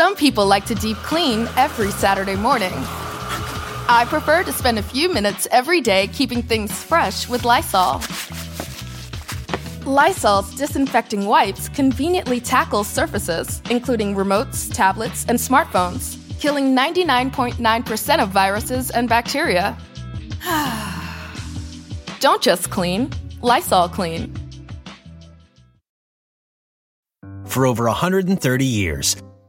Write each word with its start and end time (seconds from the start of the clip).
Some 0.00 0.16
people 0.16 0.46
like 0.46 0.64
to 0.64 0.74
deep 0.74 0.96
clean 0.96 1.46
every 1.58 1.90
Saturday 1.90 2.34
morning. 2.34 2.72
I 3.86 4.06
prefer 4.08 4.42
to 4.44 4.50
spend 4.50 4.78
a 4.78 4.82
few 4.82 5.12
minutes 5.12 5.46
every 5.50 5.82
day 5.82 6.06
keeping 6.06 6.40
things 6.40 6.72
fresh 6.72 7.28
with 7.28 7.44
Lysol. 7.44 8.00
Lysol's 9.84 10.54
disinfecting 10.54 11.26
wipes 11.26 11.68
conveniently 11.68 12.40
tackle 12.40 12.82
surfaces, 12.82 13.60
including 13.68 14.14
remotes, 14.14 14.72
tablets, 14.72 15.26
and 15.28 15.38
smartphones, 15.38 16.16
killing 16.40 16.74
99.9% 16.74 18.22
of 18.22 18.30
viruses 18.30 18.90
and 18.90 19.06
bacteria. 19.06 19.76
Don't 22.20 22.40
just 22.40 22.70
clean, 22.70 23.10
Lysol 23.42 23.90
clean. 23.90 24.34
For 27.44 27.66
over 27.66 27.84
130 27.84 28.64
years, 28.64 29.16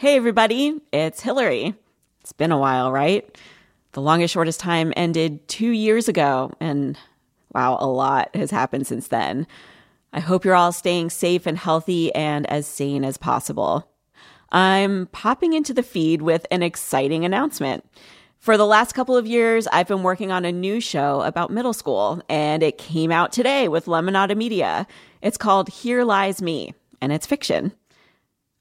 Hey, 0.00 0.16
everybody, 0.16 0.80
it's 0.94 1.20
Hillary. 1.20 1.74
It's 2.22 2.32
been 2.32 2.52
a 2.52 2.58
while, 2.58 2.90
right? 2.90 3.38
The 3.92 4.00
longest, 4.00 4.32
shortest 4.32 4.58
time 4.58 4.94
ended 4.96 5.46
two 5.46 5.72
years 5.72 6.08
ago, 6.08 6.52
and 6.58 6.96
wow, 7.52 7.76
a 7.78 7.86
lot 7.86 8.34
has 8.34 8.50
happened 8.50 8.86
since 8.86 9.08
then. 9.08 9.46
I 10.14 10.20
hope 10.20 10.42
you're 10.42 10.54
all 10.54 10.72
staying 10.72 11.10
safe 11.10 11.44
and 11.44 11.58
healthy 11.58 12.14
and 12.14 12.48
as 12.48 12.66
sane 12.66 13.04
as 13.04 13.18
possible. 13.18 13.90
I'm 14.50 15.08
popping 15.08 15.52
into 15.52 15.74
the 15.74 15.82
feed 15.82 16.22
with 16.22 16.46
an 16.50 16.62
exciting 16.62 17.26
announcement. 17.26 17.84
For 18.38 18.56
the 18.56 18.64
last 18.64 18.94
couple 18.94 19.18
of 19.18 19.26
years, 19.26 19.66
I've 19.66 19.88
been 19.88 20.02
working 20.02 20.32
on 20.32 20.46
a 20.46 20.50
new 20.50 20.80
show 20.80 21.20
about 21.20 21.50
middle 21.50 21.74
school, 21.74 22.22
and 22.26 22.62
it 22.62 22.78
came 22.78 23.12
out 23.12 23.32
today 23.32 23.68
with 23.68 23.84
Lemonada 23.84 24.34
Media. 24.34 24.86
It's 25.20 25.36
called 25.36 25.68
Here 25.68 26.04
Lies 26.04 26.40
Me, 26.40 26.72
and 27.02 27.12
it's 27.12 27.26
fiction. 27.26 27.72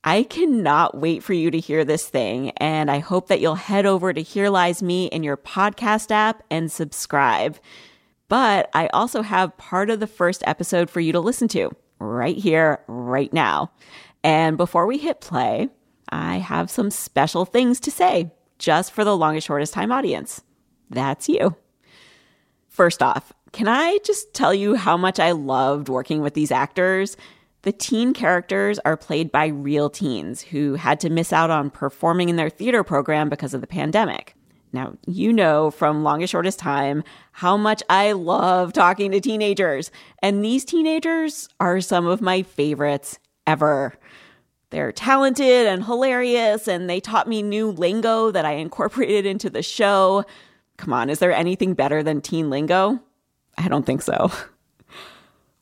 I 0.04 0.24
cannot 0.24 0.98
wait 0.98 1.24
for 1.24 1.34
you 1.34 1.52
to 1.52 1.60
hear 1.60 1.84
this 1.84 2.08
thing, 2.08 2.52
and 2.52 2.90
I 2.90 3.00
hope 3.00 3.28
that 3.28 3.42
you'll 3.42 3.56
head 3.56 3.86
over 3.86 4.14
to 4.14 4.22
Here 4.22 4.50
Lies 4.50 4.82
Me 4.82 5.08
in 5.08 5.24
your 5.24 5.36
podcast 5.36 6.10
app 6.10 6.42
and 6.50 6.72
subscribe. 6.72 7.58
But 8.30 8.70
I 8.74 8.88
also 8.88 9.22
have 9.24 9.58
part 9.58 9.90
of 9.90 10.00
the 10.00 10.08
first 10.08 10.42
episode 10.48 10.90
for 10.90 11.02
you 11.02 11.12
to 11.12 11.20
listen 11.20 11.50
to 11.50 11.76
right 12.00 12.38
here, 12.38 12.82
right 12.88 13.32
now. 13.34 13.72
And 14.24 14.56
before 14.56 14.86
we 14.86 14.98
hit 14.98 15.20
play, 15.20 15.68
I 16.08 16.38
have 16.38 16.72
some 16.72 16.92
special 16.92 17.44
things 17.44 17.82
to 17.82 17.92
say 17.92 18.32
just 18.58 18.94
for 18.94 19.04
the 19.04 19.18
longest, 19.18 19.48
shortest 19.48 19.74
time 19.74 19.92
audience. 19.92 20.42
That's 20.90 21.28
you. 21.28 21.56
First 22.68 23.04
off, 23.04 23.34
can 23.52 23.68
I 23.68 23.98
just 24.06 24.34
tell 24.34 24.54
you 24.54 24.76
how 24.76 24.96
much 24.96 25.20
I 25.20 25.32
loved 25.32 25.90
working 25.90 26.22
with 26.22 26.36
these 26.36 26.52
actors? 26.52 27.18
The 27.64 27.72
teen 27.74 28.14
characters 28.14 28.80
are 28.86 28.96
played 28.96 29.32
by 29.32 29.48
real 29.48 29.90
teens 29.90 30.42
who 30.42 30.76
had 30.76 31.00
to 31.02 31.10
miss 31.10 31.34
out 31.34 31.50
on 31.50 31.70
performing 31.70 32.30
in 32.30 32.38
their 32.38 32.50
theater 32.50 32.84
program 32.84 33.28
because 33.28 33.54
of 33.54 33.62
the 33.62 33.68
pandemic. 33.68 34.36
Now, 34.72 34.94
you 35.08 35.34
know 35.34 35.72
from 35.72 36.04
longest 36.04 36.32
shortest 36.32 36.60
time 36.60 37.04
how 37.32 37.58
much 37.58 37.82
I 37.90 38.12
love 38.12 38.72
talking 38.72 39.12
to 39.12 39.20
teenagers, 39.20 39.92
and 40.22 40.44
these 40.44 40.64
teenagers 40.64 41.50
are 41.60 41.82
some 41.82 42.06
of 42.06 42.22
my 42.22 42.44
favorites 42.44 43.20
ever. 43.48 43.96
They're 44.70 44.92
talented 44.92 45.66
and 45.66 45.84
hilarious, 45.84 46.68
and 46.68 46.90
they 46.90 47.00
taught 47.00 47.28
me 47.28 47.42
new 47.42 47.72
lingo 47.72 48.30
that 48.32 48.46
I 48.46 48.52
incorporated 48.54 49.26
into 49.26 49.50
the 49.50 49.64
show. 49.64 50.24
Come 50.78 50.94
on, 50.94 51.10
is 51.10 51.20
there 51.20 51.34
anything 51.34 51.74
better 51.74 52.04
than 52.04 52.22
teen 52.22 52.50
lingo? 52.50 53.00
I 53.58 53.68
don't 53.68 53.86
think 53.86 54.04
so. 54.04 54.32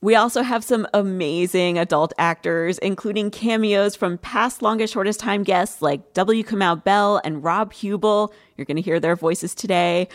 We 0.07 0.15
also 0.15 0.41
have 0.41 0.63
some 0.63 0.87
amazing 0.93 1.77
adult 1.77 2.13
actors, 2.17 2.77
including 2.77 3.29
cameos 3.29 3.93
from 3.97 4.17
past 4.19 4.61
longest, 4.61 4.93
shortest 4.93 5.19
time 5.19 5.43
guests 5.43 5.81
like 5.81 6.13
W. 6.13 6.45
Kamau 6.45 6.81
Bell 6.81 7.19
and 7.25 7.43
Rob 7.43 7.73
Huebel. 7.73 8.33
You're 8.55 8.63
going 8.63 8.77
to 8.77 8.81
hear 8.81 9.01
their 9.01 9.17
voices 9.17 9.53
today. 9.53 10.07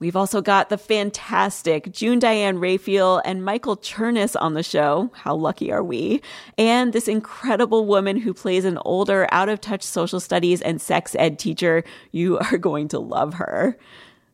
We've 0.00 0.16
also 0.16 0.40
got 0.42 0.70
the 0.70 0.76
fantastic 0.76 1.92
June 1.92 2.18
Diane 2.18 2.58
Raphael 2.58 3.22
and 3.24 3.44
Michael 3.44 3.76
Chernus 3.76 4.34
on 4.34 4.54
the 4.54 4.64
show. 4.64 5.12
How 5.14 5.36
lucky 5.36 5.70
are 5.70 5.84
we? 5.84 6.20
And 6.58 6.92
this 6.92 7.06
incredible 7.06 7.86
woman 7.86 8.16
who 8.16 8.34
plays 8.34 8.64
an 8.64 8.78
older, 8.78 9.28
out 9.30 9.48
of 9.48 9.60
touch 9.60 9.84
social 9.84 10.18
studies 10.18 10.60
and 10.62 10.80
sex 10.80 11.14
ed 11.16 11.38
teacher. 11.38 11.84
You 12.10 12.38
are 12.38 12.58
going 12.58 12.88
to 12.88 12.98
love 12.98 13.34
her. 13.34 13.78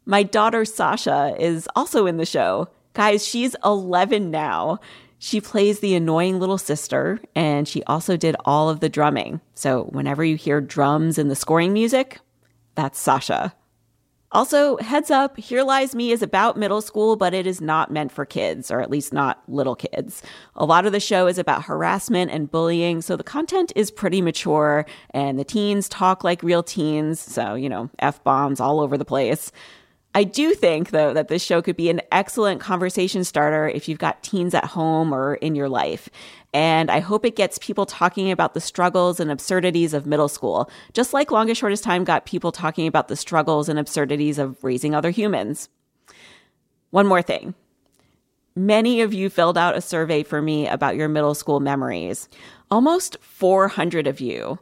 My 0.06 0.22
daughter 0.22 0.64
Sasha 0.64 1.36
is 1.38 1.68
also 1.76 2.06
in 2.06 2.16
the 2.16 2.24
show. 2.24 2.70
Guys, 2.94 3.26
she's 3.26 3.56
11 3.64 4.30
now. 4.30 4.78
She 5.18 5.40
plays 5.40 5.80
the 5.80 5.96
annoying 5.96 6.38
little 6.38 6.58
sister, 6.58 7.20
and 7.34 7.66
she 7.66 7.82
also 7.84 8.16
did 8.16 8.36
all 8.44 8.70
of 8.70 8.78
the 8.78 8.88
drumming. 8.88 9.40
So 9.54 9.84
whenever 9.84 10.24
you 10.24 10.36
hear 10.36 10.60
drums 10.60 11.18
in 11.18 11.28
the 11.28 11.34
scoring 11.34 11.72
music, 11.72 12.20
that's 12.76 12.98
Sasha. 12.98 13.52
Also, 14.30 14.76
heads 14.78 15.10
up, 15.10 15.36
Here 15.36 15.62
Lies 15.62 15.94
Me 15.94 16.10
is 16.10 16.22
about 16.22 16.56
middle 16.56 16.80
school, 16.80 17.16
but 17.16 17.34
it 17.34 17.46
is 17.46 17.60
not 17.60 17.90
meant 17.90 18.12
for 18.12 18.24
kids, 18.24 18.70
or 18.70 18.80
at 18.80 18.90
least 18.90 19.12
not 19.12 19.42
little 19.48 19.76
kids. 19.76 20.22
A 20.56 20.64
lot 20.64 20.86
of 20.86 20.92
the 20.92 21.00
show 21.00 21.26
is 21.26 21.38
about 21.38 21.64
harassment 21.64 22.32
and 22.32 22.50
bullying, 22.50 23.00
so 23.00 23.16
the 23.16 23.22
content 23.22 23.72
is 23.76 23.92
pretty 23.92 24.20
mature, 24.20 24.86
and 25.10 25.38
the 25.38 25.44
teens 25.44 25.88
talk 25.88 26.24
like 26.24 26.42
real 26.42 26.64
teens, 26.64 27.20
so, 27.20 27.54
you 27.54 27.68
know, 27.68 27.90
F 28.00 28.22
bombs 28.24 28.60
all 28.60 28.80
over 28.80 28.98
the 28.98 29.04
place. 29.04 29.52
I 30.16 30.22
do 30.22 30.54
think, 30.54 30.90
though, 30.90 31.12
that 31.12 31.26
this 31.26 31.42
show 31.42 31.60
could 31.60 31.76
be 31.76 31.90
an 31.90 32.00
excellent 32.12 32.60
conversation 32.60 33.24
starter 33.24 33.68
if 33.68 33.88
you've 33.88 33.98
got 33.98 34.22
teens 34.22 34.54
at 34.54 34.64
home 34.64 35.12
or 35.12 35.34
in 35.34 35.56
your 35.56 35.68
life. 35.68 36.08
And 36.52 36.88
I 36.88 37.00
hope 37.00 37.24
it 37.24 37.34
gets 37.34 37.58
people 37.58 37.84
talking 37.84 38.30
about 38.30 38.54
the 38.54 38.60
struggles 38.60 39.18
and 39.18 39.28
absurdities 39.28 39.92
of 39.92 40.06
middle 40.06 40.28
school, 40.28 40.70
just 40.92 41.12
like 41.12 41.32
Longest 41.32 41.60
Shortest 41.60 41.82
Time 41.82 42.04
got 42.04 42.26
people 42.26 42.52
talking 42.52 42.86
about 42.86 43.08
the 43.08 43.16
struggles 43.16 43.68
and 43.68 43.76
absurdities 43.76 44.38
of 44.38 44.62
raising 44.62 44.94
other 44.94 45.10
humans. 45.10 45.68
One 46.90 47.08
more 47.08 47.22
thing. 47.22 47.54
Many 48.54 49.00
of 49.00 49.12
you 49.12 49.30
filled 49.30 49.58
out 49.58 49.76
a 49.76 49.80
survey 49.80 50.22
for 50.22 50.40
me 50.40 50.68
about 50.68 50.94
your 50.94 51.08
middle 51.08 51.34
school 51.34 51.58
memories. 51.58 52.28
Almost 52.70 53.16
400 53.20 54.06
of 54.06 54.20
you. 54.20 54.60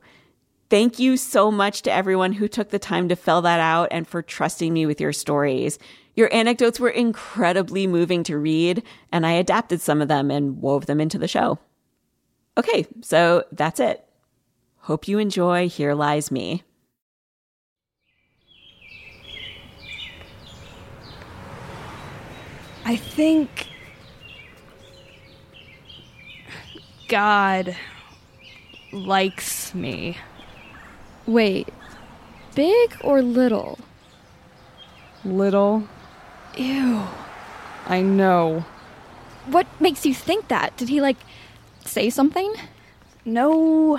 Thank 0.73 0.99
you 0.99 1.19
so 1.19 1.51
much 1.51 1.83
to 1.83 1.93
everyone 1.93 2.33
who 2.33 2.49
took 2.49 2.71
the 2.71 2.79
time 2.79 3.11
to 3.11 3.15
fill 3.15 3.43
that 3.43 3.61
out 3.61 3.89
and 3.91 4.09
for 4.09 4.23
trusting 4.23 4.73
me 4.73 4.87
with 4.87 5.03
your 5.03 5.13
stories. 5.13 5.79
Your 6.15 6.33
anecdotes 6.33 6.81
were 6.81 6.89
incredibly 6.89 7.87
moving 7.87 8.23
to 8.23 8.39
read, 8.39 8.83
and 9.13 9.27
I 9.27 9.33
adapted 9.33 9.83
some 9.83 10.01
of 10.01 10.09
them 10.09 10.31
and 10.31 10.63
wove 10.63 10.87
them 10.87 10.99
into 10.99 11.19
the 11.19 11.29
show. 11.29 11.59
Okay, 12.57 12.87
so 13.03 13.45
that's 13.53 13.81
it. 13.81 14.03
Hope 14.79 15.07
you 15.07 15.19
enjoy 15.19 15.69
Here 15.69 15.93
Lies 15.93 16.31
Me. 16.31 16.63
I 22.87 22.97
think 22.97 23.69
God 27.09 27.77
likes 28.91 29.75
me. 29.75 30.17
Wait, 31.27 31.69
big 32.55 32.97
or 33.03 33.23
little? 33.23 33.79
Little. 35.25 35.89
Ew. 36.57 37.03
I 37.87 38.03
know. 38.03 38.65
What 39.47 39.67
makes 39.81 40.05
you 40.05 40.15
think 40.15 40.49
that? 40.49 40.77
Did 40.77 40.89
he, 40.89 41.01
like, 41.01 41.17
say 41.85 42.11
something? 42.11 42.55
No. 43.25 43.99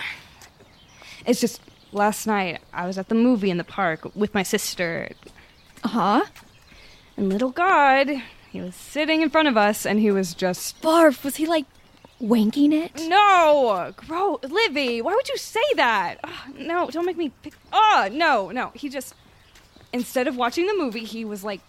It's 1.26 1.40
just 1.40 1.62
last 1.92 2.28
night 2.28 2.62
I 2.74 2.88
was 2.88 2.98
at 2.98 3.08
the 3.10 3.16
movie 3.16 3.50
in 3.50 3.58
the 3.58 3.64
park 3.64 4.14
with 4.16 4.34
my 4.34 4.44
sister. 4.44 5.10
Uh 5.84 5.88
huh. 5.88 6.26
And 7.16 7.30
little 7.30 7.52
God, 7.52 8.10
he 8.52 8.62
was 8.62 8.76
sitting 8.76 9.22
in 9.22 9.30
front 9.30 9.48
of 9.48 9.56
us 9.56 9.86
and 9.86 10.00
he 10.00 10.12
was 10.12 10.34
just. 10.34 10.82
Barf, 10.82 11.24
was 11.24 11.38
he, 11.38 11.46
like, 11.46 11.66
wanking 12.24 12.72
it? 12.74 12.92
No! 13.08 13.94
Grow. 13.96 14.40
Livy, 14.44 15.02
why 15.02 15.14
would 15.14 15.28
you 15.30 15.38
say 15.38 15.64
that? 15.76 16.18
No, 16.58 16.90
don't 16.90 17.06
make 17.06 17.18
me 17.18 17.32
pick. 17.42 17.54
Oh, 17.72 18.08
no, 18.12 18.50
no. 18.52 18.72
He 18.74 18.90
just. 18.90 19.14
Instead 19.92 20.28
of 20.28 20.36
watching 20.36 20.66
the 20.66 20.74
movie, 20.74 21.04
he 21.04 21.24
was 21.26 21.44
like 21.44 21.62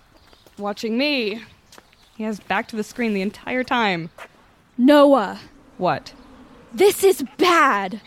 watching 0.59 0.97
me. 0.97 1.43
He 2.17 2.23
has 2.25 2.41
back 2.41 2.69
to 2.69 2.77
the 2.77 2.85
screen 2.85 3.13
the 3.13 3.21
entire 3.23 3.65
time. 3.65 4.11
Noah, 4.79 5.41
What? 5.79 6.13
this 6.73 7.05
is 7.05 7.23
bad. 7.39 8.01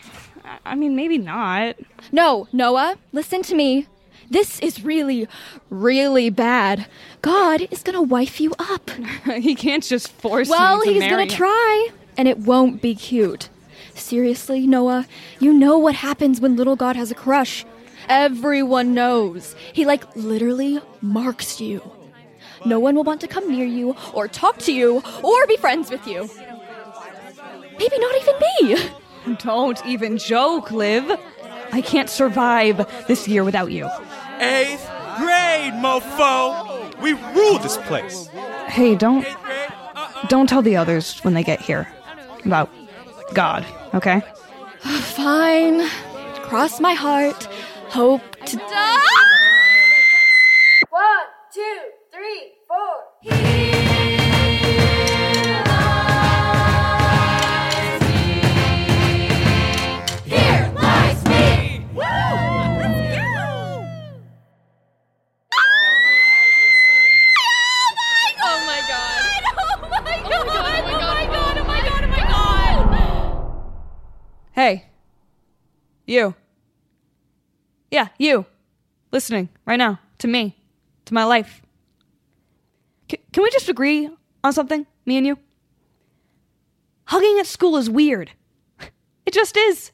I- 0.44 0.58
I 0.66 0.74
mean, 0.74 0.96
maybe 0.96 1.18
not. 1.18 1.76
No, 2.10 2.48
Noah, 2.52 2.96
listen 3.12 3.42
to 3.42 3.54
me. 3.54 3.86
This 4.30 4.58
is 4.60 4.82
really, 4.84 5.26
really 5.70 6.28
bad. 6.30 6.86
God 7.22 7.66
is 7.70 7.82
gonna 7.82 8.02
wife 8.02 8.40
you 8.40 8.54
up. 8.58 8.90
he 9.24 9.54
can't 9.54 9.82
just 9.84 10.08
force 10.12 10.48
Well, 10.50 10.80
he's 10.82 11.02
gonna 11.02 11.22
him. 11.22 11.28
try, 11.28 11.88
and 12.18 12.26
it 12.26 12.38
won't 12.40 12.82
be 12.82 12.94
cute. 12.94 13.48
Seriously, 13.94 14.66
Noah, 14.66 15.06
you 15.38 15.52
know 15.52 15.78
what 15.78 15.94
happens 15.94 16.40
when 16.40 16.56
little 16.56 16.76
God 16.76 16.96
has 16.96 17.10
a 17.10 17.14
crush. 17.14 17.64
Everyone 18.08 18.92
knows. 18.92 19.54
He, 19.72 19.86
like, 19.86 20.04
literally 20.16 20.80
marks 21.00 21.60
you. 21.60 21.80
No 22.66 22.80
one 22.80 22.96
will 22.96 23.04
want 23.04 23.20
to 23.20 23.28
come 23.28 23.50
near 23.50 23.66
you, 23.66 23.94
or 24.12 24.26
talk 24.26 24.58
to 24.58 24.72
you, 24.72 25.02
or 25.22 25.46
be 25.46 25.56
friends 25.56 25.90
with 25.90 26.06
you. 26.06 26.28
Maybe 27.78 27.98
not 27.98 28.14
even 28.16 28.34
me. 28.40 29.36
Don't 29.38 29.84
even 29.86 30.18
joke, 30.18 30.72
Liv. 30.72 31.10
I 31.70 31.82
can't 31.82 32.08
survive 32.10 33.06
this 33.06 33.28
year 33.28 33.44
without 33.44 33.70
you. 33.70 33.88
Eighth 34.40 34.88
grade, 35.18 35.74
mofo! 35.74 37.00
We 37.00 37.12
rule 37.12 37.58
this 37.58 37.76
place. 37.76 38.28
Hey, 38.68 38.94
don't 38.96 39.26
don't 40.28 40.48
tell 40.48 40.62
the 40.62 40.76
others 40.76 41.18
when 41.20 41.34
they 41.34 41.42
get 41.42 41.60
here 41.60 41.88
about 42.44 42.70
God, 43.34 43.64
okay? 43.94 44.22
Fine. 44.80 45.88
Cross 46.42 46.80
my 46.80 46.94
heart. 46.94 47.44
Hope 47.90 48.22
to 48.46 48.56
die. 48.56 49.04
One, 50.90 51.26
two, 51.52 51.78
three, 52.12 52.52
four. 52.66 53.07
You. 76.08 76.34
Yeah, 77.90 78.08
you. 78.18 78.46
Listening 79.12 79.50
right 79.66 79.76
now 79.76 80.00
to 80.18 80.26
me, 80.26 80.56
to 81.04 81.12
my 81.12 81.24
life. 81.24 81.60
C- 83.10 83.20
can 83.30 83.42
we 83.42 83.50
just 83.50 83.68
agree 83.68 84.08
on 84.42 84.52
something, 84.54 84.86
me 85.04 85.18
and 85.18 85.26
you? 85.26 85.38
Hugging 87.04 87.38
at 87.38 87.46
school 87.46 87.76
is 87.76 87.88
weird. 87.90 88.32
It 89.26 89.34
just 89.34 89.58
is. 89.58 89.92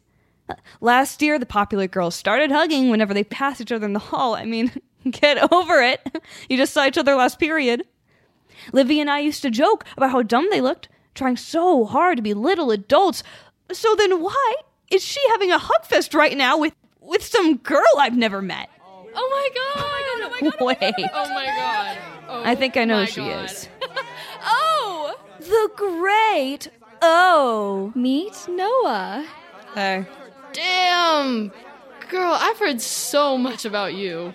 Last 0.80 1.20
year, 1.20 1.40
the 1.40 1.46
popular 1.46 1.88
girls 1.88 2.14
started 2.14 2.52
hugging 2.52 2.88
whenever 2.88 3.12
they 3.12 3.24
passed 3.24 3.60
each 3.60 3.72
other 3.72 3.84
in 3.84 3.92
the 3.92 3.98
hall. 3.98 4.36
I 4.36 4.44
mean, 4.44 4.70
get 5.10 5.52
over 5.52 5.82
it. 5.82 6.00
You 6.48 6.56
just 6.56 6.72
saw 6.72 6.86
each 6.86 6.96
other 6.96 7.16
last 7.16 7.40
period. 7.40 7.82
Livy 8.72 9.00
and 9.00 9.10
I 9.10 9.18
used 9.18 9.42
to 9.42 9.50
joke 9.50 9.84
about 9.96 10.12
how 10.12 10.22
dumb 10.22 10.46
they 10.52 10.60
looked, 10.60 10.88
trying 11.16 11.36
so 11.36 11.84
hard 11.84 12.18
to 12.18 12.22
be 12.22 12.34
little 12.34 12.70
adults. 12.70 13.24
So 13.72 13.96
then 13.96 14.22
why 14.22 14.54
is 14.94 15.04
she 15.04 15.20
having 15.30 15.50
a 15.50 15.58
hug 15.58 15.84
fest 15.84 16.14
right 16.14 16.36
now 16.36 16.58
with 16.58 16.74
with 17.00 17.24
some 17.24 17.56
girl 17.58 17.82
I've 17.98 18.16
never 18.16 18.40
met? 18.40 18.70
Oh 18.82 19.04
my 19.30 19.48
god. 19.54 19.84
Oh 19.84 20.30
my 20.30 20.40
god. 20.40 20.52
Oh 20.52 20.58
oh 20.60 20.66
Wait. 20.66 21.10
Oh 21.14 21.28
my 21.34 21.46
god. 21.46 21.98
Oh 22.28 22.42
I 22.44 22.54
think 22.54 22.76
I 22.76 22.84
know 22.84 22.96
who 22.98 23.02
oh 23.02 23.06
she 23.06 23.20
God. 23.20 23.44
is. 23.50 23.68
Oh! 24.46 25.16
The 25.38 25.70
great 25.76 26.68
Oh. 27.00 27.92
Meet 27.94 28.46
Noah. 28.48 29.26
Hey. 29.74 30.06
Damn. 30.52 31.50
Girl, 32.10 32.36
I've 32.38 32.58
heard 32.58 32.80
so 32.80 33.38
much 33.38 33.64
about 33.64 33.94
you. 33.94 34.34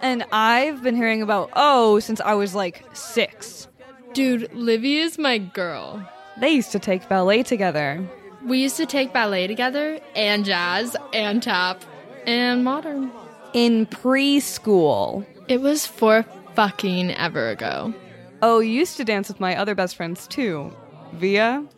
And 0.00 0.24
I've 0.32 0.82
been 0.82 0.96
hearing 0.96 1.22
about 1.22 1.50
Oh 1.54 1.98
since 2.00 2.20
I 2.20 2.34
was 2.34 2.54
like 2.54 2.84
6. 2.92 3.68
Dude, 4.12 4.52
Livy 4.52 4.98
is 4.98 5.18
my 5.18 5.38
girl. 5.38 6.06
They 6.40 6.50
used 6.50 6.72
to 6.72 6.78
take 6.78 7.08
ballet 7.08 7.42
together. 7.42 8.06
We 8.44 8.58
used 8.58 8.76
to 8.76 8.86
take 8.86 9.12
ballet 9.12 9.46
together, 9.46 10.00
and 10.14 10.44
jazz, 10.44 10.96
and 11.14 11.42
tap, 11.42 11.82
and 12.26 12.62
modern. 12.62 13.10
In 13.54 13.86
preschool. 13.86 15.24
It 15.48 15.60
was 15.62 15.86
for 15.86 16.26
fucking 16.54 17.12
ever 17.12 17.48
ago. 17.48 17.94
Oh, 18.42 18.58
you 18.60 18.72
used 18.72 18.98
to 18.98 19.04
dance 19.04 19.28
with 19.28 19.40
my 19.40 19.56
other 19.56 19.74
best 19.74 19.96
friends 19.96 20.26
too. 20.26 20.70
Via? 21.14 21.42
Oh 21.42 21.64
my 21.64 21.66
god, 21.66 21.70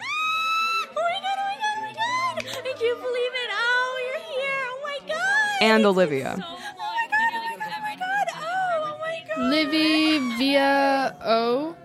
oh 0.97 0.97
my 0.97 1.19
god, 1.23 1.77
oh 1.77 1.83
my 1.83 1.93
god! 1.93 2.39
I 2.39 2.73
can't 2.79 3.01
believe 3.01 3.33
it. 3.33 3.51
Oh, 3.53 4.01
you're 4.07 4.23
here. 4.41 4.67
Oh 4.67 4.81
my 4.83 4.99
god. 5.07 5.63
And 5.63 5.87
Olivia. 5.87 6.35
Oh 6.37 6.41
my 6.41 6.45
god, 6.45 7.31
oh 7.31 7.41
my 7.45 7.57
god, 7.57 7.73
oh 7.77 7.81
my 7.83 7.97
god. 7.97 8.27
Oh, 8.35 8.95
oh 8.95 8.99
my 8.99 9.17
god. 9.29 9.51
Livy, 9.51 10.19
Via, 10.37 11.17
O. 11.25 11.77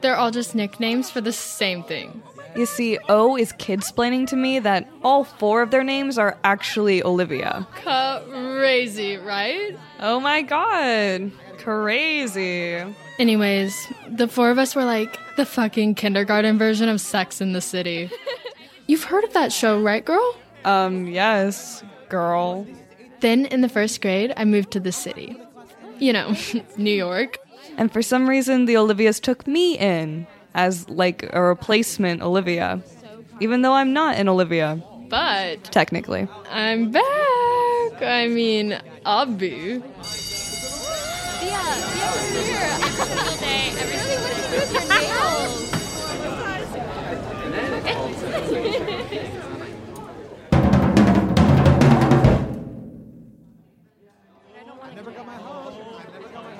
They're 0.00 0.16
all 0.16 0.30
just 0.30 0.54
nicknames 0.54 1.10
for 1.10 1.20
the 1.20 1.32
same 1.32 1.82
thing. 1.82 2.22
You 2.56 2.66
see, 2.66 2.98
O 3.08 3.36
is 3.36 3.52
kidsplaining 3.52 4.26
to 4.28 4.36
me 4.36 4.58
that 4.58 4.88
all 5.02 5.24
four 5.24 5.62
of 5.62 5.70
their 5.70 5.84
names 5.84 6.18
are 6.18 6.36
actually 6.44 7.02
Olivia. 7.02 7.66
Crazy, 7.72 9.16
right? 9.16 9.78
Oh 10.00 10.20
my 10.20 10.42
god. 10.42 11.30
Crazy. 11.58 12.82
Anyways, 13.18 13.92
the 14.08 14.26
four 14.28 14.50
of 14.50 14.58
us 14.58 14.74
were 14.74 14.84
like 14.84 15.18
the 15.36 15.46
fucking 15.46 15.94
kindergarten 15.94 16.58
version 16.58 16.88
of 16.88 17.00
Sex 17.00 17.40
in 17.40 17.52
the 17.52 17.60
City. 17.60 18.10
You've 18.86 19.04
heard 19.04 19.24
of 19.24 19.32
that 19.34 19.52
show, 19.52 19.80
right, 19.80 20.04
girl? 20.04 20.36
Um, 20.64 21.06
yes, 21.06 21.84
girl. 22.08 22.66
Then 23.20 23.46
in 23.46 23.60
the 23.60 23.68
first 23.68 24.00
grade, 24.00 24.32
I 24.36 24.44
moved 24.44 24.72
to 24.72 24.80
the 24.80 24.92
city. 24.92 25.36
You 25.98 26.12
know, 26.12 26.34
New 26.76 26.92
York. 26.92 27.38
And 27.76 27.92
for 27.92 28.02
some 28.02 28.28
reason, 28.28 28.64
the 28.64 28.74
Olivias 28.74 29.20
took 29.20 29.46
me 29.46 29.78
in 29.78 30.26
as 30.54 30.88
like 30.88 31.28
a 31.32 31.42
replacement 31.42 32.22
Olivia. 32.22 32.82
Even 33.40 33.62
though 33.62 33.72
I'm 33.72 33.92
not 33.92 34.16
an 34.16 34.28
Olivia, 34.28 34.82
But 35.08 35.64
technically. 35.64 36.28
I'm 36.50 36.90
back. 36.90 37.02
I 38.02 38.28
mean, 38.28 38.78
I'll 39.06 39.26
be. 39.26 39.82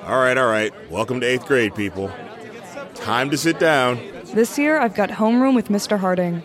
All 0.03 0.19
right, 0.19 0.37
all 0.37 0.49
right. 0.49 0.73
Welcome 0.91 1.21
to 1.21 1.27
eighth 1.27 1.47
grade, 1.47 1.75
people. 1.75 2.11
Time 3.01 3.31
to 3.31 3.37
sit 3.37 3.59
down. 3.59 3.99
This 4.35 4.59
year, 4.59 4.79
I've 4.79 4.95
got 4.95 5.11
homeroom 5.11 5.55
with 5.55 5.69
Mr. 5.69 5.99
Harding. 5.99 6.43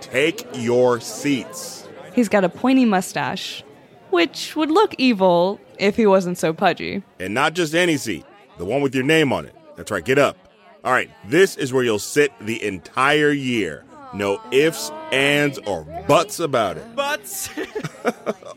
Take 0.00 0.46
your 0.54 1.00
seats. 1.00 1.88
He's 2.14 2.28
got 2.28 2.42
a 2.44 2.48
pointy 2.48 2.84
mustache, 2.84 3.62
which 4.10 4.56
would 4.56 4.70
look 4.70 4.94
evil 4.98 5.60
if 5.78 5.96
he 5.96 6.06
wasn't 6.06 6.38
so 6.38 6.52
pudgy. 6.52 7.02
And 7.20 7.34
not 7.34 7.54
just 7.54 7.74
any 7.74 7.96
seat, 7.96 8.24
the 8.58 8.64
one 8.64 8.82
with 8.82 8.94
your 8.94 9.04
name 9.04 9.32
on 9.32 9.44
it. 9.46 9.54
That's 9.76 9.90
right, 9.90 10.04
get 10.04 10.18
up. 10.18 10.36
All 10.84 10.92
right, 10.92 11.10
this 11.28 11.56
is 11.56 11.72
where 11.72 11.84
you'll 11.84 11.98
sit 11.98 12.32
the 12.40 12.62
entire 12.64 13.30
year. 13.30 13.84
No 14.12 14.40
ifs, 14.50 14.90
ands, 15.12 15.58
or 15.58 15.84
buts 16.08 16.40
about 16.40 16.76
it. 16.76 16.96
Buts? 16.96 17.50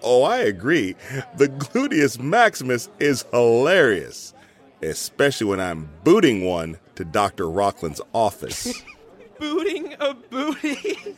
Oh, 0.06 0.24
I 0.24 0.40
agree. 0.40 0.96
The 1.38 1.48
gluteus 1.48 2.20
maximus 2.20 2.90
is 3.00 3.24
hilarious, 3.32 4.34
especially 4.82 5.48
when 5.48 5.62
I'm 5.62 5.90
booting 6.04 6.44
one 6.44 6.78
to 6.96 7.06
Dr. 7.06 7.50
Rockland's 7.50 8.02
office. 8.14 8.82
Booting 9.40 9.96
a 10.00 10.14
booty. 10.14 11.16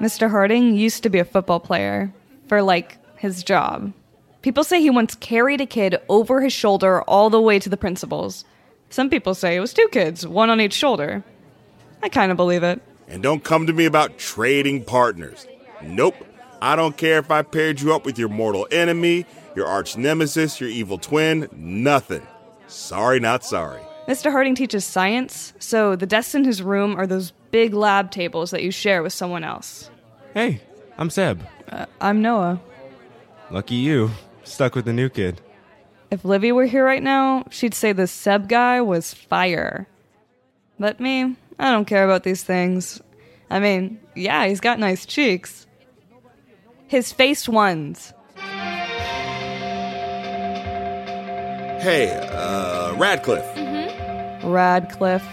Mr. 0.00 0.30
Harding 0.30 0.74
used 0.74 1.02
to 1.02 1.10
be 1.10 1.18
a 1.18 1.24
football 1.24 1.60
player 1.60 2.12
for 2.48 2.62
like 2.62 2.98
his 3.16 3.44
job. 3.44 3.92
People 4.42 4.64
say 4.64 4.80
he 4.80 4.88
once 4.88 5.14
carried 5.14 5.60
a 5.60 5.66
kid 5.66 5.96
over 6.08 6.40
his 6.40 6.52
shoulder 6.52 7.02
all 7.02 7.28
the 7.28 7.40
way 7.40 7.58
to 7.58 7.68
the 7.68 7.76
principal's. 7.76 8.44
Some 8.88 9.10
people 9.10 9.34
say 9.34 9.54
it 9.54 9.60
was 9.60 9.74
two 9.74 9.88
kids, 9.92 10.26
one 10.26 10.48
on 10.48 10.60
each 10.60 10.72
shoulder. 10.72 11.22
I 12.02 12.08
kind 12.08 12.30
of 12.30 12.36
believe 12.36 12.62
it. 12.62 12.80
And 13.06 13.22
don't 13.22 13.44
come 13.44 13.66
to 13.66 13.72
me 13.72 13.84
about 13.84 14.18
trading 14.18 14.84
partners. 14.84 15.46
Nope. 15.82 16.16
I 16.62 16.76
don't 16.76 16.96
care 16.96 17.18
if 17.18 17.30
I 17.30 17.42
paired 17.42 17.80
you 17.80 17.94
up 17.94 18.04
with 18.04 18.18
your 18.18 18.28
mortal 18.28 18.66
enemy, 18.70 19.26
your 19.54 19.66
arch 19.66 19.96
nemesis, 19.96 20.60
your 20.60 20.70
evil 20.70 20.98
twin, 20.98 21.48
nothing. 21.52 22.26
Sorry, 22.66 23.20
not 23.20 23.44
sorry. 23.44 23.80
Mr. 24.08 24.30
Harding 24.32 24.54
teaches 24.54 24.84
science, 24.84 25.52
so 25.58 25.94
the 25.94 26.06
desks 26.06 26.34
in 26.34 26.44
his 26.44 26.62
room 26.62 26.96
are 26.98 27.06
those 27.06 27.32
big 27.50 27.74
lab 27.74 28.10
tables 28.10 28.50
that 28.50 28.62
you 28.62 28.70
share 28.70 29.02
with 29.02 29.12
someone 29.12 29.44
else. 29.44 29.90
Hey, 30.34 30.60
I'm 30.98 31.10
Seb. 31.10 31.46
I'm 32.00 32.20
Noah. 32.20 32.60
Lucky 33.50 33.76
you. 33.76 34.10
Stuck 34.42 34.74
with 34.74 34.84
the 34.84 34.92
new 34.92 35.08
kid. 35.08 35.40
If 36.10 36.24
Livy 36.24 36.50
were 36.50 36.64
here 36.66 36.84
right 36.84 37.02
now, 37.02 37.44
she'd 37.50 37.74
say 37.74 37.92
the 37.92 38.06
Seb 38.08 38.48
guy 38.48 38.80
was 38.80 39.14
fire. 39.14 39.86
But 40.78 40.98
me, 40.98 41.36
I 41.58 41.70
don't 41.70 41.84
care 41.84 42.04
about 42.04 42.24
these 42.24 42.42
things. 42.42 43.00
I 43.48 43.60
mean, 43.60 44.00
yeah, 44.16 44.46
he's 44.46 44.60
got 44.60 44.78
nice 44.80 45.06
cheeks. 45.06 45.66
his 46.88 47.12
face 47.12 47.48
ones. 47.48 48.12
Hey, 51.80 52.10
uh, 52.32 52.94
Radcliffe. 52.96 53.59
Radcliffe. 54.42 55.26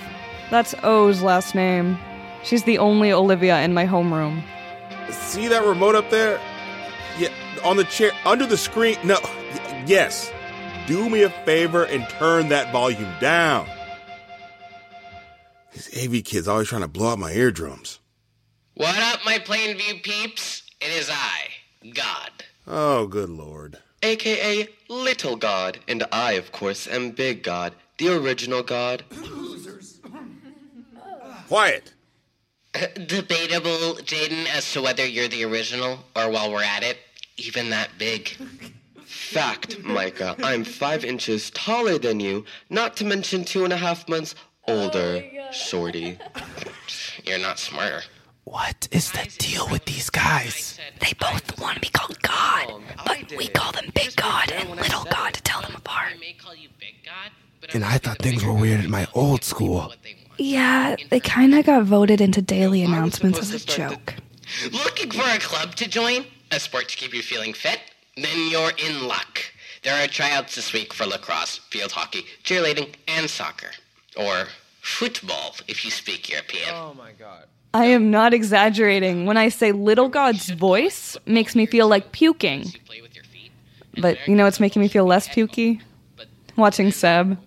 That's 0.49 0.73
O's 0.83 1.21
last 1.21 1.55
name. 1.55 1.97
She's 2.43 2.63
the 2.63 2.77
only 2.77 3.11
Olivia 3.11 3.61
in 3.61 3.73
my 3.73 3.85
homeroom. 3.85 4.43
See 5.11 5.47
that 5.47 5.65
remote 5.65 5.95
up 5.95 6.09
there? 6.09 6.39
Yeah, 7.17 7.29
on 7.63 7.77
the 7.77 7.83
chair, 7.85 8.11
under 8.25 8.45
the 8.45 8.57
screen. 8.57 8.97
No, 9.03 9.17
yes. 9.85 10.31
Do 10.87 11.09
me 11.09 11.23
a 11.23 11.29
favor 11.29 11.83
and 11.83 12.07
turn 12.09 12.49
that 12.49 12.71
volume 12.71 13.13
down. 13.19 13.67
These 15.73 16.05
AV 16.05 16.23
kids 16.23 16.47
always 16.47 16.69
trying 16.69 16.81
to 16.81 16.87
blow 16.87 17.11
out 17.11 17.19
my 17.19 17.31
eardrums. 17.31 17.99
What 18.75 18.97
up, 18.97 19.19
my 19.25 19.39
Plainview 19.39 20.01
peeps? 20.03 20.63
It 20.79 20.91
is 20.91 21.09
I, 21.11 21.91
God. 21.93 22.31
Oh, 22.67 23.07
good 23.07 23.29
lord. 23.29 23.79
AKA 24.03 24.69
Little 24.87 25.35
God, 25.35 25.79
and 25.87 26.05
I, 26.11 26.33
of 26.33 26.51
course, 26.51 26.87
am 26.87 27.11
Big 27.11 27.43
God, 27.43 27.73
the 27.97 28.09
original 28.15 28.63
God. 28.63 29.03
Losers. 29.11 29.99
Quiet. 31.47 31.93
Debatable, 33.07 33.95
Jaden, 34.03 34.45
as 34.55 34.71
to 34.73 34.81
whether 34.81 35.05
you're 35.05 35.27
the 35.27 35.43
original 35.45 35.99
or 36.15 36.29
while 36.29 36.51
we're 36.51 36.63
at 36.63 36.83
it, 36.83 36.97
even 37.37 37.69
that 37.71 37.89
big. 37.97 38.29
Fact, 39.05 39.83
Micah, 39.83 40.35
I'm 40.43 40.63
five 40.63 41.03
inches 41.03 41.49
taller 41.51 41.97
than 41.97 42.19
you, 42.19 42.45
not 42.69 42.95
to 42.97 43.05
mention 43.05 43.45
two 43.45 43.63
and 43.63 43.73
a 43.73 43.77
half 43.77 44.07
months 44.07 44.35
older, 44.67 45.23
shorty. 45.51 46.19
You're 47.25 47.39
not 47.39 47.57
smarter. 47.57 48.01
What 48.43 48.87
is 48.91 49.11
the 49.11 49.27
deal 49.37 49.67
with 49.69 49.85
these 49.85 50.09
guys? 50.09 50.79
They 50.99 51.13
both 51.19 51.59
want 51.59 51.75
to 51.75 51.81
be 51.81 51.89
called 51.89 52.21
God, 52.21 52.81
but 53.05 53.33
we 53.35 53.47
call 53.47 53.71
them 53.71 53.91
Big 53.93 54.15
God 54.15 54.51
and 54.51 54.69
Little 54.69 55.03
God 55.05 55.33
to 55.33 55.41
tell 55.41 55.61
them 55.61 55.75
apart. 55.75 56.13
And 57.73 57.83
I 57.83 57.97
thought 57.97 58.19
things 58.19 58.43
were 58.43 58.53
weird 58.53 58.81
at 58.81 58.89
my 58.89 59.07
old 59.13 59.43
school. 59.43 59.93
Yeah, 60.37 60.95
they 61.09 61.19
kind 61.19 61.55
of 61.55 61.65
got 61.65 61.83
voted 61.83 62.21
into 62.21 62.41
daily 62.41 62.83
announcements 62.83 63.39
as 63.39 63.53
a 63.53 63.65
joke. 63.65 64.13
Looking 64.71 65.11
for 65.11 65.27
a 65.27 65.39
club 65.39 65.75
to 65.75 65.89
join? 65.89 66.25
A 66.51 66.59
sport 66.59 66.89
to 66.89 66.95
keep 66.95 67.13
you 67.13 67.21
feeling 67.21 67.53
fit? 67.53 67.79
Then 68.15 68.49
you're 68.49 68.71
in 68.77 69.07
luck. 69.07 69.41
There 69.83 70.03
are 70.03 70.07
tryouts 70.07 70.55
this 70.55 70.73
week 70.73 70.93
for 70.93 71.05
lacrosse, 71.05 71.57
field 71.69 71.91
hockey, 71.91 72.23
cheerleading, 72.43 72.93
and 73.07 73.29
soccer. 73.29 73.71
Or 74.15 74.47
football, 74.81 75.55
if 75.67 75.83
you 75.83 75.91
speak 75.91 76.29
European. 76.29 76.69
Oh 76.71 76.93
my 76.97 77.11
god. 77.11 77.45
I 77.73 77.85
am 77.85 78.09
not 78.09 78.33
exaggerating 78.33 79.25
when 79.25 79.37
I 79.37 79.49
say 79.49 79.71
Little 79.71 80.09
God's 80.09 80.49
voice 80.51 81.17
makes 81.25 81.55
me 81.55 81.65
feel 81.65 81.87
like 81.87 82.11
puking. 82.11 82.73
But 83.99 84.17
you 84.27 84.35
know 84.35 84.45
what's 84.45 84.59
making 84.59 84.81
me 84.81 84.87
feel 84.87 85.05
less 85.05 85.27
pukey? 85.27 85.81
Watching 86.55 86.91
Seb. 86.91 87.37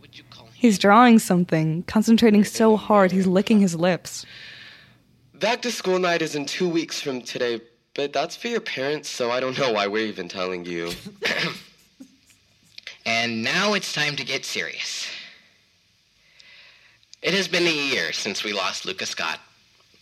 He's 0.61 0.79
drawing 0.79 1.19
something, 1.19 1.85
concentrating 1.85 2.45
so 2.45 2.77
hard 2.77 3.13
he's 3.13 3.27
licking 3.27 3.61
his 3.61 3.75
lips. 3.75 4.27
Back 5.33 5.63
to 5.63 5.73
school 5.73 5.99
night 5.99 6.21
is 6.21 6.35
in 6.35 6.45
two 6.45 6.69
weeks 6.69 7.01
from 7.01 7.23
today, 7.23 7.63
but 7.95 8.13
that's 8.13 8.37
for 8.37 8.49
your 8.49 8.61
parents, 8.61 9.09
so 9.09 9.31
I 9.31 9.41
don't 9.41 9.59
know 9.59 9.73
why 9.73 9.87
we're 9.87 10.05
even 10.05 10.29
telling 10.29 10.67
you. 10.67 10.93
And 13.07 13.43
now 13.43 13.73
it's 13.73 13.95
time 13.95 14.15
to 14.17 14.25
get 14.25 14.45
serious. 14.45 15.09
It 17.23 17.33
has 17.33 17.49
been 17.49 17.67
a 17.67 17.71
year 17.71 18.13
since 18.13 18.45
we 18.45 18.53
lost 18.53 18.85
Lucas 18.85 19.09
Scott. 19.09 19.41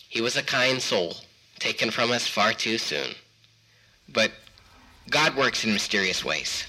He 0.09 0.21
was 0.21 0.37
a 0.37 0.43
kind 0.43 0.83
soul, 0.83 1.15
taken 1.61 1.93
from 1.93 2.11
us 2.11 2.27
far 2.27 2.53
too 2.53 2.77
soon. 2.77 3.15
But 4.09 4.33
God 5.09 5.37
works 5.37 5.65
in 5.65 5.73
mysterious 5.73 6.25
ways. 6.25 6.67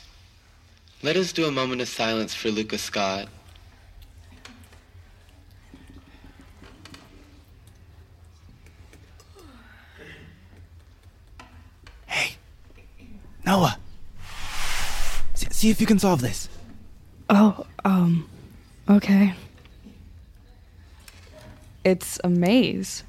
Let 1.02 1.18
us 1.18 1.34
do 1.34 1.46
a 1.46 1.52
moment 1.52 1.82
of 1.82 1.88
silence 1.88 2.36
for 2.36 2.52
Lucas 2.52 2.84
Scott. 2.84 3.28
Noah, 13.50 13.80
see, 15.60 15.68
see 15.68 15.72
if 15.72 15.82
you 15.82 15.88
can 15.88 16.00
solve 16.00 16.22
this. 16.22 16.50
Oh, 17.30 17.66
um, 17.86 18.30
okay. 18.90 19.34
It's 21.84 22.20
a 22.24 22.30
maze. 22.30 23.04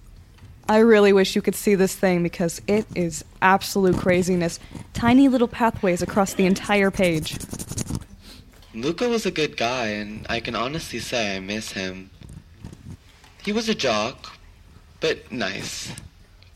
I 0.69 0.79
really 0.79 1.13
wish 1.13 1.35
you 1.35 1.43
could 1.43 1.57
see 1.57 1.75
this 1.75 1.97
thing 1.97 2.23
because 2.23 2.61
it 2.67 2.87
is 2.95 3.25
absolute 3.43 3.97
craziness. 3.97 4.61
Tiny 4.93 5.29
little 5.29 5.49
pathways 5.49 6.03
across 6.03 6.35
the 6.35 6.47
entire 6.47 6.91
page. 6.91 7.39
Luca 8.73 9.09
was 9.09 9.27
a 9.27 9.33
good 9.33 9.57
guy, 9.57 9.87
and 9.89 10.27
I 10.29 10.39
can 10.39 10.55
honestly 10.55 11.01
say 11.01 11.37
I 11.37 11.41
miss 11.41 11.73
him. 11.73 12.11
He 13.43 13.53
was 13.53 13.69
a 13.69 13.75
jock, 13.75 14.39
but 15.01 15.33
nice. 15.33 15.93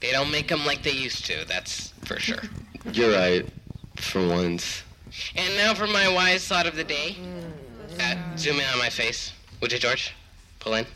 They 0.00 0.12
don't 0.12 0.30
make 0.30 0.48
them 0.48 0.64
like 0.64 0.84
they 0.84 0.92
used 0.92 1.26
to, 1.26 1.44
that's 1.48 1.88
for 2.04 2.20
sure. 2.20 2.42
You're 2.92 3.12
right, 3.12 3.48
for 3.96 4.28
once. 4.28 4.84
And 5.36 5.56
now 5.56 5.74
for 5.74 5.86
my 5.86 6.08
wise 6.12 6.46
thought 6.46 6.66
of 6.66 6.76
the 6.76 6.84
day. 6.84 7.16
Uh, 8.00 8.14
zoom 8.36 8.58
in 8.58 8.66
on 8.72 8.78
my 8.78 8.88
face. 8.90 9.32
Would 9.60 9.72
you, 9.72 9.78
George? 9.78 10.14
Pull 10.60 10.74
in. 10.74 10.86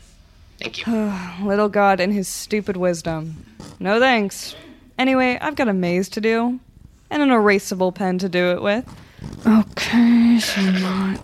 Thank 0.59 0.85
you. 0.85 1.13
Little 1.45 1.69
God 1.69 1.99
and 1.99 2.11
his 2.13 2.27
stupid 2.27 2.75
wisdom. 2.77 3.45
No 3.79 3.99
thanks. 3.99 4.55
Anyway, 4.97 5.37
I've 5.39 5.55
got 5.55 5.69
a 5.69 5.73
maze 5.73 6.09
to 6.09 6.21
do, 6.21 6.59
and 7.09 7.21
an 7.23 7.29
erasable 7.29 7.95
pen 7.95 8.17
to 8.19 8.27
do 8.27 8.51
it 8.51 8.61
with. 8.61 8.85
Okay, 9.47 10.39
so 10.41 10.61
not 10.61 11.21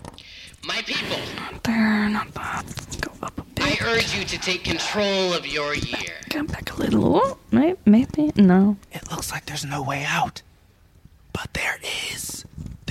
My 0.64 0.80
people, 0.82 1.18
not 1.36 1.62
there, 1.64 2.08
not 2.08 2.32
that. 2.34 2.64
Go 3.02 3.12
up 3.22 3.38
a 3.38 3.42
I 3.62 3.70
bit. 3.70 3.82
I 3.82 3.86
urge 3.86 4.16
you 4.16 4.24
to 4.24 4.38
take 4.38 4.64
control 4.64 5.34
of 5.34 5.46
your 5.46 5.74
year. 5.74 6.14
Come 6.30 6.46
back 6.46 6.72
a 6.72 6.76
little. 6.76 7.16
Oh, 7.16 7.38
Maybe, 7.50 7.78
maybe, 7.84 8.32
no. 8.36 8.76
It 8.92 9.10
looks 9.10 9.30
like 9.30 9.44
there's 9.44 9.64
no 9.64 9.82
way 9.82 10.04
out. 10.04 10.40
But 11.34 11.52
there 11.52 11.78
is. 12.12 12.44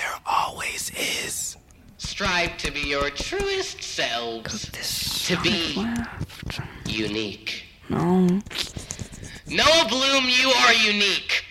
There 0.06 0.20
always 0.28 0.92
is. 0.92 1.58
Strive 1.98 2.58
to 2.58 2.72
be 2.72 2.82
your 2.82 3.10
truest 3.10 3.82
selves. 3.82 4.70
To 5.26 5.42
be 5.42 5.84
unique. 6.86 7.64
No. 7.90 8.28
Noah 9.48 9.86
Bloom, 9.90 10.26
you 10.28 10.50
are 10.50 10.74
unique. 10.74 11.44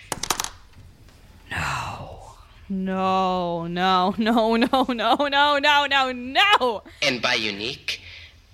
No, 1.51 2.31
no, 2.69 3.67
no, 3.67 4.11
no, 4.17 4.55
no, 4.55 4.85
no, 4.87 5.57
no, 5.59 5.85
no, 5.85 6.11
no. 6.13 6.83
And 7.01 7.21
by 7.21 7.33
unique, 7.33 7.99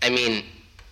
I 0.01 0.09
mean 0.09 0.45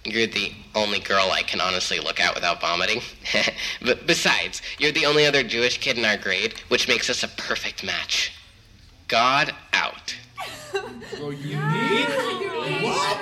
you're 0.04 0.28
the 0.28 0.51
only 0.75 1.00
girl 1.00 1.32
I 1.32 1.42
can 1.42 1.62
honestly 1.62 2.00
look 2.00 2.20
at 2.20 2.36
without 2.36 2.62
vomiting. 2.62 3.01
but 3.82 4.06
besides, 4.06 4.62
you're 4.78 4.92
the 4.92 5.08
only 5.08 5.25
other 5.25 5.42
Jewish 5.42 5.80
kid 5.80 5.98
in 5.98 6.06
our 6.06 6.18
grade, 6.18 6.60
which 6.68 6.88
makes 6.88 7.10
us 7.10 7.24
a 7.24 7.28
perfect 7.28 7.84
match. 7.84 8.34
God 9.10 9.54
out. 9.74 10.16
What? 12.82 13.18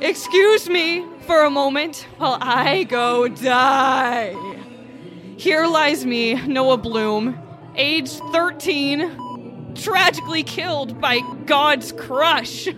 Excuse 0.00 0.68
me 0.70 1.04
for 1.26 1.44
a 1.44 1.50
moment 1.50 2.06
while 2.16 2.38
I 2.40 2.84
go 2.84 3.28
die. 3.28 4.34
Here 5.36 5.66
lies 5.66 6.06
me, 6.06 6.34
Noah 6.46 6.78
Bloom, 6.78 7.38
age 7.76 8.10
13, 8.10 9.74
tragically 9.74 10.42
killed 10.42 10.98
by 11.00 11.20
God's 11.44 11.92
crush. 11.92 12.68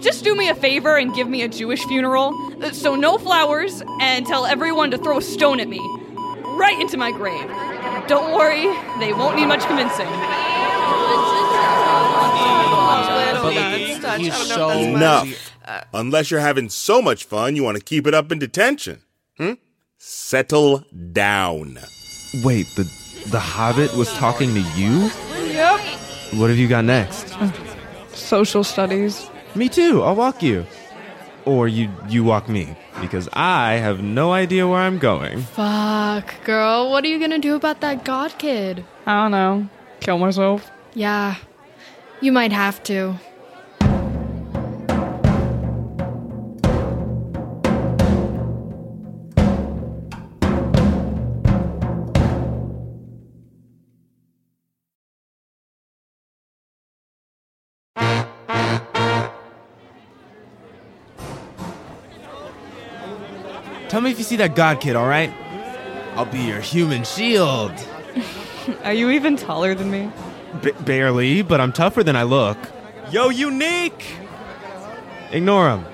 Just 0.00 0.22
do 0.24 0.34
me 0.36 0.48
a 0.48 0.54
favor 0.54 0.96
and 0.96 1.12
give 1.14 1.28
me 1.28 1.42
a 1.42 1.48
Jewish 1.48 1.82
funeral. 1.86 2.32
uh, 2.62 2.70
So, 2.72 2.94
no 2.94 3.18
flowers, 3.18 3.82
and 4.00 4.24
tell 4.26 4.46
everyone 4.46 4.90
to 4.92 4.98
throw 4.98 5.18
a 5.18 5.22
stone 5.22 5.60
at 5.60 5.68
me. 5.68 5.80
Right 6.56 6.78
into 6.80 6.96
my 6.96 7.10
grave. 7.10 7.50
Don't 8.06 8.34
worry, 8.34 8.64
they 9.00 9.12
won't 9.12 9.36
need 9.36 9.46
much 9.46 9.64
convincing. 9.66 10.08
He's 14.18 14.36
so 14.36 14.70
Enough. 14.70 15.52
Unless 15.92 16.30
you're 16.30 16.40
having 16.40 16.68
so 16.68 17.00
much 17.00 17.24
fun, 17.24 17.56
you 17.56 17.64
want 17.64 17.78
to 17.78 17.82
keep 17.82 18.06
it 18.06 18.14
up 18.14 18.30
in 18.30 18.38
detention. 18.38 19.02
Hmm? 19.38 19.52
Settle 19.98 20.84
down. 21.12 21.78
Wait, 22.42 22.66
the 22.76 22.84
the 23.30 23.40
Hobbit 23.40 23.94
was 23.94 24.12
talking 24.14 24.52
to 24.52 24.60
you? 24.76 25.10
Yep. 25.46 25.80
What 26.34 26.50
have 26.50 26.58
you 26.58 26.68
got 26.68 26.84
next? 26.84 27.34
Social 28.12 28.62
studies. 28.64 29.30
Me 29.54 29.68
too. 29.68 30.02
I'll 30.02 30.16
walk 30.16 30.42
you. 30.42 30.66
Or 31.46 31.68
you 31.68 31.90
you 32.08 32.24
walk 32.24 32.48
me 32.48 32.74
because 33.00 33.28
I 33.32 33.74
have 33.74 34.02
no 34.02 34.32
idea 34.32 34.66
where 34.66 34.80
I'm 34.80 34.98
going. 34.98 35.42
Fuck, 35.42 36.42
girl. 36.44 36.90
What 36.90 37.04
are 37.04 37.08
you 37.08 37.20
gonna 37.20 37.38
do 37.38 37.54
about 37.54 37.80
that 37.80 38.04
God 38.04 38.34
kid? 38.38 38.84
I 39.06 39.22
don't 39.22 39.30
know. 39.30 39.68
Kill 40.00 40.18
myself. 40.18 40.70
Yeah, 40.94 41.36
you 42.20 42.32
might 42.32 42.52
have 42.52 42.82
to. 42.84 43.16
Tell 63.94 64.00
me 64.00 64.10
if 64.10 64.18
you 64.18 64.24
see 64.24 64.34
that 64.38 64.56
God 64.56 64.80
kid, 64.80 64.96
all 64.96 65.06
right? 65.06 65.32
I'll 66.16 66.24
be 66.24 66.40
your 66.40 66.58
human 66.58 67.04
shield. 67.04 67.70
Are 68.82 68.92
you 68.92 69.10
even 69.10 69.36
taller 69.36 69.72
than 69.72 69.88
me? 69.88 70.10
B- 70.64 70.72
barely, 70.80 71.42
but 71.42 71.60
I'm 71.60 71.72
tougher 71.72 72.02
than 72.02 72.16
I 72.16 72.24
look. 72.24 72.58
Yo, 73.12 73.28
unique! 73.28 74.16
Ignore 75.30 75.70
him. 75.70 75.84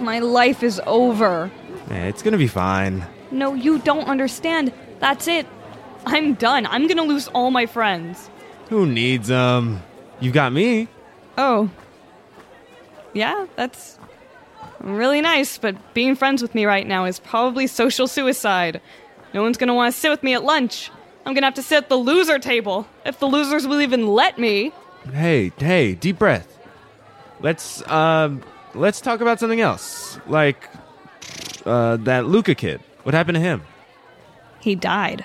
My 0.00 0.18
life 0.18 0.62
is 0.62 0.82
over. 0.84 1.50
Eh, 1.88 2.08
it's 2.08 2.22
gonna 2.22 2.36
be 2.36 2.46
fine. 2.46 3.06
No, 3.30 3.54
you 3.54 3.78
don't 3.78 4.06
understand. 4.06 4.74
That's 4.98 5.26
it. 5.26 5.46
I'm 6.04 6.34
done. 6.34 6.66
I'm 6.66 6.86
gonna 6.88 7.04
lose 7.04 7.28
all 7.28 7.50
my 7.50 7.64
friends. 7.64 8.28
Who 8.68 8.84
needs 8.84 9.28
them? 9.28 9.82
You've 10.20 10.34
got 10.34 10.52
me. 10.52 10.88
Oh. 11.38 11.70
Yeah, 13.14 13.46
that's 13.56 13.98
really 14.84 15.20
nice, 15.20 15.58
but 15.58 15.94
being 15.94 16.14
friends 16.14 16.42
with 16.42 16.54
me 16.54 16.66
right 16.66 16.86
now 16.86 17.04
is 17.04 17.18
probably 17.18 17.66
social 17.66 18.06
suicide. 18.06 18.80
No 19.32 19.42
one's 19.42 19.56
gonna 19.56 19.74
wanna 19.74 19.92
sit 19.92 20.10
with 20.10 20.22
me 20.22 20.34
at 20.34 20.44
lunch. 20.44 20.90
I'm 21.26 21.34
gonna 21.34 21.46
have 21.46 21.54
to 21.54 21.62
sit 21.62 21.76
at 21.76 21.88
the 21.88 21.96
loser 21.96 22.38
table, 22.38 22.86
if 23.04 23.18
the 23.18 23.26
losers 23.26 23.66
will 23.66 23.80
even 23.80 24.06
let 24.06 24.38
me. 24.38 24.72
Hey, 25.12 25.52
hey, 25.56 25.94
deep 25.94 26.18
breath. 26.18 26.58
Let's 27.40 27.86
um 27.90 28.42
let's 28.74 29.00
talk 29.00 29.20
about 29.20 29.40
something 29.40 29.60
else. 29.60 30.18
Like 30.26 30.68
uh 31.64 31.96
that 31.98 32.26
Luca 32.26 32.54
kid. 32.54 32.80
What 33.02 33.14
happened 33.14 33.36
to 33.36 33.40
him? 33.40 33.62
He 34.60 34.74
died. 34.74 35.24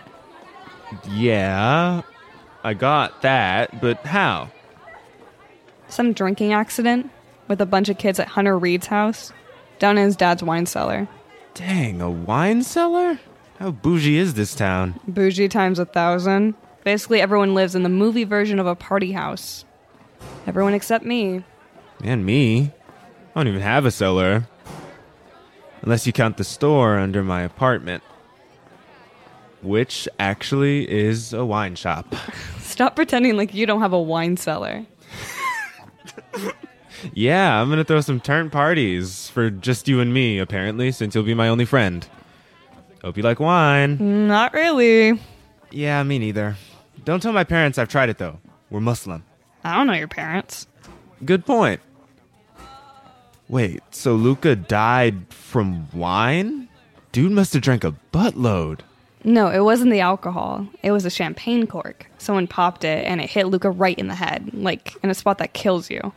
Yeah. 1.10 2.02
I 2.64 2.74
got 2.74 3.22
that, 3.22 3.80
but 3.80 4.06
how? 4.06 4.52
Some 5.88 6.14
drinking 6.14 6.52
accident 6.54 7.10
with 7.48 7.62
a 7.62 7.66
bunch 7.66 7.90
of 7.90 7.98
kids 7.98 8.20
at 8.20 8.28
Hunter 8.28 8.58
Reed's 8.58 8.88
house, 8.88 9.32
down 9.80 9.98
in 9.98 10.06
his 10.06 10.16
dad's 10.16 10.44
wine 10.44 10.66
cellar. 10.66 11.08
Dang, 11.54 12.02
a 12.02 12.10
wine 12.10 12.64
cellar? 12.64 13.20
How 13.58 13.72
bougie 13.72 14.18
is 14.18 14.36
this 14.36 14.56
town? 14.56 15.00
Bougie 15.08 15.50
times 15.50 15.80
a 15.80 15.86
thousand. 15.86 16.54
Basically, 16.84 17.20
everyone 17.20 17.56
lives 17.56 17.76
in 17.76 17.84
the 17.84 17.90
movie 17.90 18.24
version 18.24 18.60
of 18.60 18.68
a 18.68 18.76
party 18.76 19.12
house. 19.12 19.66
Everyone 20.48 20.74
except 20.74 21.04
me. 21.04 21.44
And 22.04 22.26
me. 22.26 22.72
I 23.36 23.40
don't 23.40 23.48
even 23.48 23.62
have 23.62 23.86
a 23.86 23.92
cellar. 23.92 24.48
Unless 25.82 26.08
you 26.08 26.14
count 26.14 26.38
the 26.38 26.44
store 26.44 26.98
under 26.98 27.24
my 27.24 27.42
apartment. 27.42 28.04
Which 29.62 30.08
actually 30.20 30.90
is 30.90 31.34
a 31.34 31.46
wine 31.46 31.76
shop. 31.76 32.16
Stop 32.60 32.96
pretending 32.96 33.36
like 33.36 33.54
you 33.54 33.66
don't 33.66 33.82
have 33.82 33.94
a 33.94 34.02
wine 34.02 34.38
cellar. 34.38 34.86
Yeah, 37.14 37.62
I'm 37.62 37.70
gonna 37.70 37.84
throw 37.84 38.02
some 38.02 38.20
turn 38.20 38.50
parties 38.50 39.30
for 39.30 39.50
just 39.50 39.88
you 39.88 40.00
and 40.00 40.14
me, 40.14 40.40
apparently, 40.40 40.92
since 40.92 41.16
you'll 41.16 41.24
be 41.24 41.34
my 41.34 41.48
only 41.48 41.66
friend. 41.66 42.08
Hope 43.04 43.18
you 43.18 43.24
like 43.24 43.40
wine. 43.40 44.28
Not 44.28 44.54
really. 44.54 45.20
Yeah, 45.72 46.04
me 46.04 46.20
neither. 46.20 46.56
Don't 47.06 47.22
tell 47.22 47.32
my 47.34 47.44
parents 47.44 47.78
I've 47.78 47.88
tried 47.88 48.10
it 48.10 48.18
though. 48.18 48.40
We're 48.70 48.82
Muslim. 48.82 49.24
I 49.64 49.76
don't 49.76 49.88
know 49.88 49.94
your 49.94 50.08
parents. 50.08 50.68
Good 51.24 51.46
point. 51.46 51.82
Wait, 53.48 53.82
so 53.92 54.14
Luca 54.14 54.56
died 54.56 55.34
from 55.34 55.90
wine? 55.92 56.70
Dude 57.12 57.32
must 57.32 57.54
have 57.54 57.64
drank 57.64 57.84
a 57.84 57.96
buttload. 58.14 58.82
No, 59.24 59.50
it 59.50 59.62
wasn't 59.62 59.92
the 59.92 60.00
alcohol. 60.02 60.68
It 60.84 60.92
was 60.92 61.04
a 61.04 61.10
champagne 61.10 61.68
cork. 61.68 62.06
Someone 62.20 62.48
popped 62.48 62.84
it 62.84 63.06
and 63.06 63.20
it 63.20 63.30
hit 63.30 63.48
Luca 63.48 63.70
right 63.70 63.98
in 63.98 64.08
the 64.08 64.16
head, 64.16 64.52
like 64.54 64.96
in 65.04 65.10
a 65.10 65.16
spot 65.16 65.40
that 65.40 65.54
kills 65.54 65.90
you. 65.90 66.14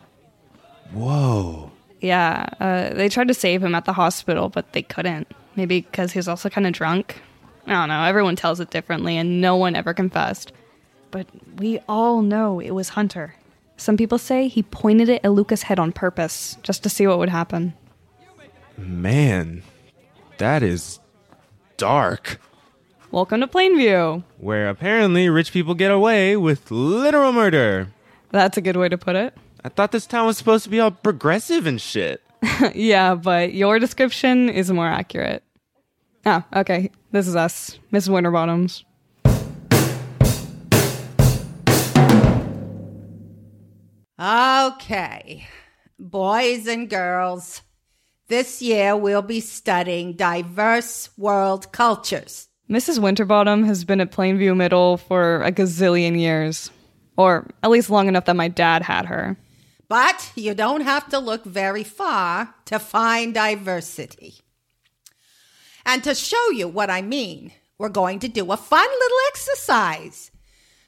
Whoa. 0.92 1.70
Yeah, 2.00 2.48
uh, 2.60 2.94
they 2.94 3.08
tried 3.08 3.28
to 3.28 3.34
save 3.34 3.62
him 3.62 3.74
at 3.74 3.84
the 3.84 3.92
hospital, 3.92 4.48
but 4.48 4.72
they 4.72 4.82
couldn't. 4.82 5.28
Maybe 5.54 5.82
because 5.82 6.12
he 6.12 6.18
was 6.18 6.28
also 6.28 6.48
kind 6.48 6.66
of 6.66 6.72
drunk. 6.72 7.20
I 7.66 7.72
don't 7.72 7.88
know. 7.88 8.02
Everyone 8.02 8.36
tells 8.36 8.58
it 8.58 8.70
differently, 8.70 9.16
and 9.16 9.40
no 9.40 9.56
one 9.56 9.76
ever 9.76 9.94
confessed. 9.94 10.52
But 11.10 11.26
we 11.58 11.78
all 11.88 12.22
know 12.22 12.58
it 12.58 12.72
was 12.72 12.90
Hunter. 12.90 13.36
Some 13.76 13.96
people 13.96 14.18
say 14.18 14.48
he 14.48 14.62
pointed 14.62 15.08
it 15.08 15.20
at 15.24 15.32
Luca's 15.32 15.62
head 15.62 15.78
on 15.78 15.92
purpose, 15.92 16.56
just 16.62 16.82
to 16.82 16.88
see 16.88 17.06
what 17.06 17.18
would 17.18 17.28
happen. 17.28 17.74
Man, 18.76 19.62
that 20.38 20.62
is 20.62 20.98
dark. 21.76 22.40
Welcome 23.10 23.40
to 23.40 23.46
Plainview. 23.46 24.24
Where 24.38 24.68
apparently 24.68 25.28
rich 25.28 25.52
people 25.52 25.74
get 25.74 25.90
away 25.90 26.36
with 26.36 26.70
literal 26.70 27.32
murder. 27.32 27.88
That's 28.30 28.56
a 28.56 28.60
good 28.62 28.76
way 28.76 28.88
to 28.88 28.96
put 28.96 29.14
it. 29.16 29.36
I 29.64 29.68
thought 29.68 29.92
this 29.92 30.06
town 30.06 30.26
was 30.26 30.36
supposed 30.36 30.64
to 30.64 30.70
be 30.70 30.80
all 30.80 30.90
progressive 30.90 31.66
and 31.66 31.80
shit. 31.80 32.20
yeah, 32.74 33.14
but 33.14 33.54
your 33.54 33.78
description 33.78 34.48
is 34.48 34.70
more 34.72 34.88
accurate. 34.88 35.44
Oh, 36.26 36.42
okay. 36.54 36.90
This 37.12 37.28
is 37.28 37.36
us, 37.36 37.78
Mrs. 37.92 38.08
Winterbottoms. 38.08 38.84
Okay, 44.20 45.48
boys 45.98 46.66
and 46.68 46.88
girls, 46.88 47.62
this 48.28 48.62
year 48.62 48.96
we'll 48.96 49.22
be 49.22 49.40
studying 49.40 50.12
diverse 50.12 51.10
world 51.16 51.72
cultures. 51.72 52.48
Mrs. 52.70 53.00
Winterbottom 53.00 53.64
has 53.64 53.84
been 53.84 54.00
at 54.00 54.12
Plainview 54.12 54.56
Middle 54.56 54.96
for 54.96 55.42
a 55.42 55.50
gazillion 55.50 56.18
years. 56.18 56.70
Or 57.16 57.46
at 57.62 57.70
least 57.70 57.90
long 57.90 58.08
enough 58.08 58.24
that 58.24 58.36
my 58.36 58.48
dad 58.48 58.82
had 58.82 59.06
her. 59.06 59.36
But 59.92 60.32
you 60.34 60.54
don't 60.54 60.80
have 60.80 61.10
to 61.10 61.18
look 61.18 61.44
very 61.44 61.84
far 61.84 62.54
to 62.64 62.78
find 62.78 63.34
diversity. 63.34 64.36
And 65.84 66.02
to 66.04 66.14
show 66.14 66.50
you 66.50 66.66
what 66.66 66.88
I 66.88 67.02
mean, 67.02 67.52
we're 67.76 67.90
going 67.90 68.18
to 68.20 68.28
do 68.28 68.50
a 68.50 68.56
fun 68.56 68.88
little 68.88 69.18
exercise. 69.28 70.30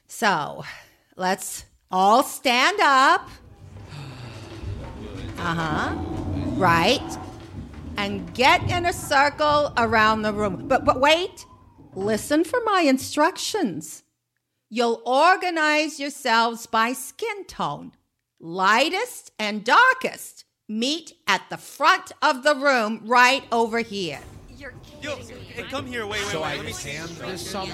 So 0.07 0.65
let's 1.15 1.65
all 1.91 2.23
stand 2.23 2.79
up. 2.81 3.29
Uh 5.37 5.53
huh. 5.53 5.93
Right. 6.55 7.17
And 7.97 8.33
get 8.33 8.71
in 8.71 8.87
a 8.87 8.93
circle 8.93 9.71
around 9.77 10.23
the 10.23 10.33
room. 10.33 10.67
But, 10.67 10.83
but 10.83 10.99
wait, 10.99 11.45
listen 11.93 12.43
for 12.43 12.59
my 12.65 12.81
instructions. 12.81 14.01
You'll 14.67 15.03
organize 15.05 15.99
yourselves 15.99 16.65
by 16.65 16.93
skin 16.93 17.45
tone. 17.45 17.91
Lightest 18.39 19.31
and 19.39 19.63
darkest 19.63 20.45
meet 20.67 21.13
at 21.27 21.43
the 21.49 21.57
front 21.57 22.11
of 22.21 22.43
the 22.43 22.55
room 22.55 23.01
right 23.05 23.43
over 23.51 23.79
here. 23.79 24.19
You're 24.57 24.73
Yo, 25.01 25.15
hey, 25.17 25.63
come 25.63 25.85
here. 25.85 26.05
Wait, 26.05 26.19
wait, 26.21 26.31
So 26.31 26.41
wait. 26.41 26.47
I 26.47 26.55
Let 26.57 26.65
me 26.65 26.73
can 26.73 27.07
this 27.19 27.49
summer? 27.49 27.71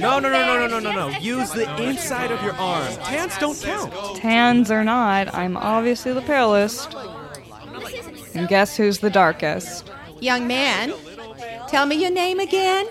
No, 0.00 0.18
no, 0.18 0.28
no, 0.28 0.46
no, 0.46 0.66
no, 0.66 0.66
no, 0.66 0.78
no, 0.80 0.92
no. 1.08 1.18
Use 1.18 1.50
the 1.52 1.82
inside 1.82 2.32
of 2.32 2.42
your 2.42 2.54
arm. 2.54 2.92
Tans 2.96 3.38
don't 3.38 3.60
count. 3.60 4.16
Tans 4.16 4.70
or 4.70 4.84
not, 4.84 5.32
I'm 5.32 5.56
obviously 5.56 6.12
the 6.12 6.22
palest. 6.22 6.94
And 8.34 8.48
guess 8.48 8.76
who's 8.76 8.98
the 8.98 9.10
darkest? 9.10 9.90
Young 10.20 10.46
man, 10.46 10.92
tell 11.68 11.86
me 11.86 11.96
your 11.96 12.10
name 12.10 12.40
again. 12.40 12.86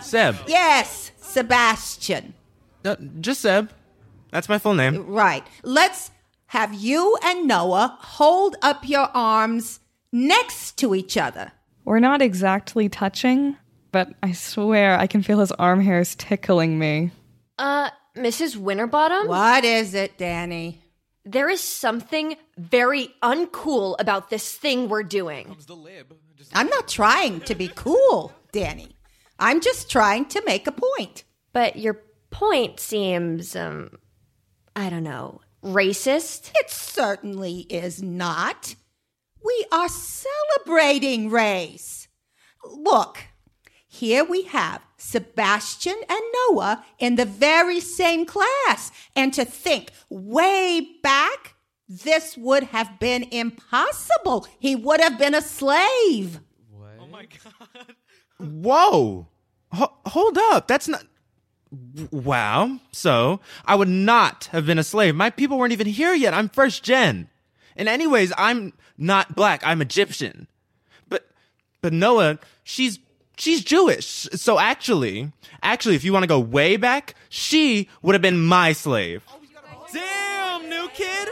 Seb. 0.00 0.36
Yes, 0.46 1.12
Sebastian. 1.18 2.34
Uh, 2.84 2.96
just 3.20 3.42
Seb. 3.42 3.70
That's 4.30 4.48
my 4.48 4.58
full 4.58 4.74
name. 4.74 5.06
Right. 5.06 5.46
Let's 5.62 6.10
have 6.46 6.74
you 6.74 7.16
and 7.22 7.46
Noah 7.46 7.98
hold 8.00 8.56
up 8.62 8.88
your 8.88 9.08
arms 9.14 9.80
next 10.12 10.76
to 10.78 10.94
each 10.94 11.16
other. 11.16 11.52
We're 11.84 12.00
not 12.00 12.20
exactly 12.22 12.88
touching, 12.88 13.56
but 13.92 14.10
I 14.22 14.32
swear 14.32 14.98
I 14.98 15.06
can 15.06 15.22
feel 15.22 15.40
his 15.40 15.52
arm 15.52 15.80
hairs 15.80 16.14
tickling 16.14 16.78
me. 16.78 17.10
Uh, 17.58 17.90
Mrs. 18.16 18.56
Winterbottom? 18.56 19.28
What 19.28 19.64
is 19.64 19.94
it, 19.94 20.18
Danny? 20.18 20.82
There 21.24 21.48
is 21.48 21.60
something 21.60 22.36
very 22.56 23.10
uncool 23.22 23.96
about 23.98 24.30
this 24.30 24.54
thing 24.54 24.88
we're 24.88 25.02
doing. 25.02 25.56
I'm 26.54 26.68
not 26.68 26.88
trying 26.88 27.40
to 27.42 27.54
be 27.54 27.68
cool, 27.74 28.32
Danny. 28.52 28.96
I'm 29.38 29.60
just 29.60 29.90
trying 29.90 30.26
to 30.26 30.42
make 30.46 30.66
a 30.66 30.72
point. 30.72 31.24
But 31.52 31.76
your 31.76 32.00
point 32.30 32.80
seems, 32.80 33.54
um, 33.54 33.90
I 34.78 34.90
don't 34.90 35.02
know, 35.02 35.40
racist? 35.60 36.52
It 36.54 36.70
certainly 36.70 37.66
is 37.68 38.00
not. 38.00 38.76
We 39.44 39.66
are 39.72 39.88
celebrating 39.88 41.30
race. 41.30 42.06
Look, 42.64 43.24
here 43.88 44.22
we 44.22 44.42
have 44.44 44.80
Sebastian 44.96 45.96
and 46.08 46.20
Noah 46.48 46.84
in 47.00 47.16
the 47.16 47.24
very 47.24 47.80
same 47.80 48.24
class. 48.24 48.92
And 49.16 49.34
to 49.34 49.44
think 49.44 49.90
way 50.08 50.86
back, 51.02 51.56
this 51.88 52.36
would 52.36 52.62
have 52.62 53.00
been 53.00 53.24
impossible. 53.32 54.46
He 54.60 54.76
would 54.76 55.00
have 55.00 55.18
been 55.18 55.34
a 55.34 55.42
slave. 55.42 56.38
What? 56.70 56.90
Oh 57.00 57.08
my 57.08 57.26
God. 57.74 57.94
Whoa! 58.38 59.26
Ho- 59.72 59.96
hold 60.06 60.38
up. 60.38 60.68
That's 60.68 60.86
not. 60.86 61.04
W- 61.70 62.08
Wow. 62.12 62.78
So, 62.92 63.40
I 63.64 63.74
would 63.74 63.88
not 63.88 64.46
have 64.52 64.66
been 64.66 64.78
a 64.78 64.84
slave. 64.84 65.14
My 65.14 65.30
people 65.30 65.58
weren't 65.58 65.72
even 65.72 65.86
here 65.86 66.14
yet. 66.14 66.34
I'm 66.34 66.48
first 66.48 66.82
gen. 66.82 67.28
And, 67.76 67.88
anyways, 67.88 68.32
I'm 68.38 68.72
not 68.96 69.34
black. 69.36 69.62
I'm 69.64 69.80
Egyptian. 69.82 70.48
But 71.08 71.28
but 71.82 71.92
Noah, 71.92 72.38
she's 72.64 72.98
she's 73.36 73.62
Jewish. 73.62 74.06
So 74.34 74.58
actually, 74.58 75.30
actually, 75.62 75.94
if 75.94 76.02
you 76.04 76.12
want 76.12 76.24
to 76.24 76.28
go 76.28 76.40
way 76.40 76.76
back, 76.76 77.14
she 77.28 77.88
would 78.02 78.14
have 78.14 78.22
been 78.22 78.44
my 78.44 78.72
slave. 78.72 79.22
Damn, 79.92 80.68
new 80.68 80.88
kid. 80.94 81.28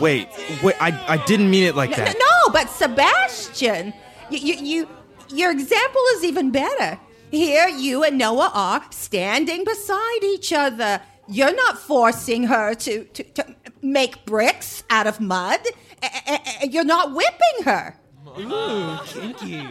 Wait, 0.00 0.28
wait, 0.62 0.74
I 0.82 0.88
I 1.06 1.16
didn't 1.26 1.50
mean 1.50 1.64
it 1.64 1.76
like 1.76 1.90
No, 1.90 1.96
that. 1.96 2.16
no, 2.18 2.52
but 2.52 2.68
Sebastian, 2.70 3.92
you, 4.30 4.38
you, 4.38 4.54
you, 4.64 4.88
your 5.32 5.50
example 5.52 6.00
is 6.16 6.24
even 6.24 6.50
better. 6.50 6.98
Here, 7.30 7.68
you 7.68 8.04
and 8.04 8.18
Noah 8.18 8.50
are 8.54 8.84
standing 8.90 9.64
beside 9.64 10.22
each 10.22 10.52
other. 10.52 11.00
You're 11.28 11.54
not 11.54 11.78
forcing 11.78 12.44
her 12.44 12.74
to, 12.74 13.04
to, 13.04 13.22
to 13.24 13.54
make 13.82 14.24
bricks 14.26 14.84
out 14.90 15.06
of 15.06 15.20
mud. 15.20 15.60
A- 16.02 16.06
a- 16.32 16.40
a- 16.62 16.66
You're 16.68 16.84
not 16.84 17.14
whipping 17.14 17.64
her. 17.64 17.96
Ooh, 18.38 18.98
kinky. 19.06 19.66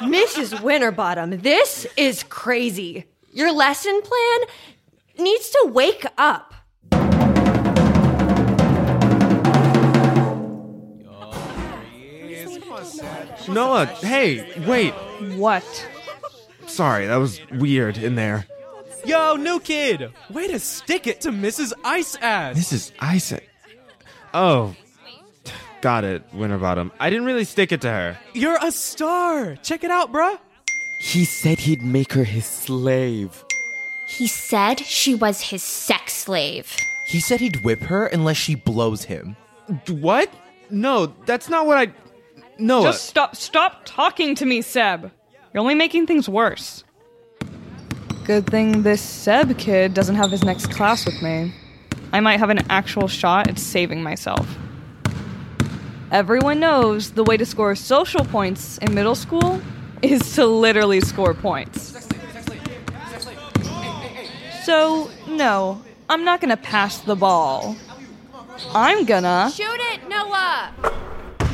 Mrs. 0.00 0.60
Winterbottom, 0.62 1.40
this 1.40 1.86
is 1.96 2.22
crazy. 2.24 3.04
Your 3.32 3.52
lesson 3.52 4.00
plan 4.02 4.40
needs 5.18 5.50
to 5.50 5.70
wake 5.72 6.04
up. 6.18 6.54
Noah, 13.48 13.86
hey, 13.86 14.52
wait. 14.66 14.92
What? 15.36 15.64
Sorry, 16.72 17.06
that 17.06 17.16
was 17.16 17.38
weird 17.50 17.98
in 17.98 18.14
there. 18.14 18.46
Yo, 19.04 19.36
new 19.36 19.60
kid. 19.60 20.10
Way 20.30 20.48
to 20.48 20.58
stick 20.58 21.06
it 21.06 21.20
to 21.20 21.30
Mrs. 21.30 21.74
Ice 21.84 22.16
Ass. 22.16 22.56
This 22.56 22.72
is 22.72 22.92
Isaac. 22.98 23.46
Oh, 24.32 24.74
got 25.82 26.04
it, 26.04 26.22
Winterbottom. 26.32 26.90
I 26.98 27.10
didn't 27.10 27.26
really 27.26 27.44
stick 27.44 27.72
it 27.72 27.82
to 27.82 27.90
her. 27.90 28.18
You're 28.32 28.58
a 28.62 28.72
star. 28.72 29.56
Check 29.56 29.84
it 29.84 29.90
out, 29.90 30.12
bruh. 30.12 30.38
He 30.98 31.26
said 31.26 31.58
he'd 31.58 31.82
make 31.82 32.14
her 32.14 32.24
his 32.24 32.46
slave. 32.46 33.44
He 34.08 34.26
said 34.26 34.80
she 34.80 35.14
was 35.14 35.42
his 35.42 35.62
sex 35.62 36.14
slave. 36.14 36.74
He 37.06 37.20
said 37.20 37.40
he'd 37.40 37.62
whip 37.64 37.80
her 37.80 38.06
unless 38.06 38.38
she 38.38 38.54
blows 38.54 39.04
him. 39.04 39.36
What? 39.88 40.32
No, 40.70 41.12
that's 41.26 41.50
not 41.50 41.66
what 41.66 41.76
I. 41.76 41.92
No. 42.58 42.82
Just 42.82 43.04
stop 43.04 43.36
stop 43.36 43.82
talking 43.84 44.34
to 44.36 44.46
me, 44.46 44.62
Seb. 44.62 45.10
You're 45.52 45.60
only 45.60 45.74
making 45.74 46.06
things 46.06 46.28
worse. 46.28 46.84
Good 48.24 48.46
thing 48.46 48.82
this 48.82 49.02
Seb 49.02 49.58
kid 49.58 49.92
doesn't 49.94 50.14
have 50.14 50.30
his 50.30 50.44
next 50.44 50.70
class 50.70 51.04
with 51.04 51.20
me. 51.20 51.52
I 52.12 52.20
might 52.20 52.38
have 52.38 52.50
an 52.50 52.60
actual 52.70 53.08
shot 53.08 53.48
at 53.48 53.58
saving 53.58 54.02
myself. 54.02 54.56
Everyone 56.10 56.60
knows 56.60 57.12
the 57.12 57.24
way 57.24 57.36
to 57.36 57.44
score 57.44 57.74
social 57.74 58.24
points 58.24 58.78
in 58.78 58.94
middle 58.94 59.14
school 59.14 59.60
is 60.02 60.34
to 60.34 60.46
literally 60.46 61.00
score 61.00 61.34
points. 61.34 61.96
So, 64.64 65.10
no, 65.26 65.82
I'm 66.08 66.24
not 66.24 66.40
gonna 66.40 66.56
pass 66.56 66.98
the 66.98 67.16
ball. 67.16 67.76
I'm 68.74 69.04
gonna 69.04 69.50
Shoot 69.54 69.80
it, 69.92 70.08
Noah! 70.08 70.72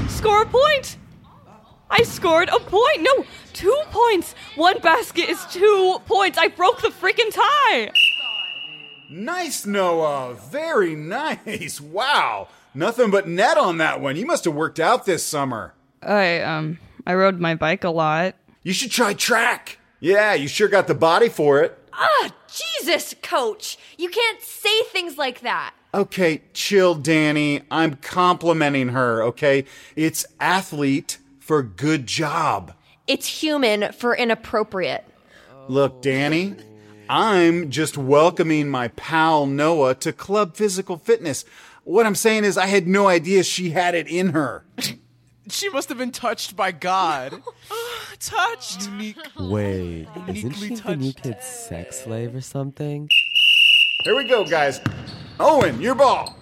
score 0.08 0.42
a 0.42 0.46
point. 0.46 0.96
I 1.90 2.02
scored 2.02 2.48
a 2.50 2.58
point. 2.60 3.00
No, 3.02 3.24
two 3.52 3.82
points. 3.90 4.34
One 4.56 4.78
basket 4.80 5.28
is 5.28 5.44
two 5.46 5.98
points. 6.06 6.38
I 6.38 6.48
broke 6.48 6.82
the 6.82 6.88
freaking 6.88 7.32
tie. 7.32 7.90
Nice, 9.10 9.64
Noah. 9.64 10.34
Very 10.34 10.94
nice. 10.94 11.80
Wow. 11.88 12.48
Nothing 12.74 13.10
but 13.10 13.26
net 13.26 13.56
on 13.56 13.78
that 13.78 14.00
one. 14.00 14.16
You 14.16 14.26
must 14.26 14.44
have 14.44 14.54
worked 14.54 14.78
out 14.78 15.06
this 15.06 15.24
summer. 15.24 15.74
I 16.02 16.40
um 16.42 16.78
I 17.06 17.14
rode 17.14 17.40
my 17.40 17.54
bike 17.54 17.82
a 17.82 17.90
lot. 17.90 18.34
You 18.62 18.72
should 18.72 18.90
try 18.90 19.14
track. 19.14 19.78
Yeah, 20.00 20.34
you 20.34 20.46
sure 20.46 20.68
got 20.68 20.86
the 20.86 20.94
body 20.94 21.28
for 21.28 21.62
it. 21.62 21.76
Ah, 21.92 22.30
Jesus, 22.46 23.14
coach. 23.22 23.78
You 23.96 24.10
can't 24.10 24.40
say 24.42 24.82
things 24.92 25.16
like 25.18 25.40
that. 25.40 25.74
Okay, 25.92 26.42
chill, 26.52 26.94
Danny. 26.94 27.62
I'm 27.70 27.96
complimenting 27.96 28.88
her, 28.90 29.22
okay? 29.24 29.64
It's 29.96 30.26
athlete 30.38 31.18
for 31.48 31.62
good 31.62 32.06
job. 32.06 32.74
It's 33.06 33.26
human 33.26 33.90
for 33.92 34.14
inappropriate. 34.14 35.02
Look, 35.66 36.02
Danny, 36.02 36.54
I'm 37.08 37.70
just 37.70 37.96
welcoming 37.96 38.68
my 38.68 38.88
pal 38.88 39.46
Noah 39.46 39.94
to 39.94 40.12
Club 40.12 40.56
Physical 40.56 40.98
Fitness. 40.98 41.46
What 41.84 42.04
I'm 42.04 42.14
saying 42.14 42.44
is, 42.44 42.58
I 42.58 42.66
had 42.66 42.86
no 42.86 43.08
idea 43.08 43.42
she 43.42 43.70
had 43.70 43.94
it 43.94 44.06
in 44.08 44.28
her. 44.28 44.66
She 45.48 45.70
must 45.70 45.88
have 45.88 45.96
been 45.96 46.12
touched 46.12 46.54
by 46.54 46.70
God. 46.70 47.42
touched. 48.20 48.86
Unique. 48.86 49.16
Wait, 49.38 50.06
isn't 50.28 50.36
Uniquely 50.36 50.76
she 50.76 50.82
the 50.82 50.96
new 50.96 51.12
kid's 51.14 51.46
sex 51.46 52.04
slave 52.04 52.34
or 52.34 52.42
something? 52.42 53.08
Here 54.04 54.14
we 54.14 54.28
go, 54.28 54.44
guys. 54.44 54.82
Owen, 55.40 55.80
your 55.80 55.94
ball. 55.94 56.36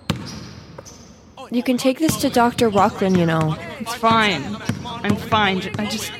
You 1.52 1.62
can 1.62 1.76
take 1.76 2.00
this 2.00 2.16
to 2.22 2.28
Dr. 2.28 2.68
Rockland, 2.68 3.16
you 3.16 3.24
know. 3.24 3.56
It's 3.78 3.94
fine. 3.94 4.42
I'm 5.02 5.16
fine. 5.16 5.62
I 5.78 5.86
just 5.86 6.12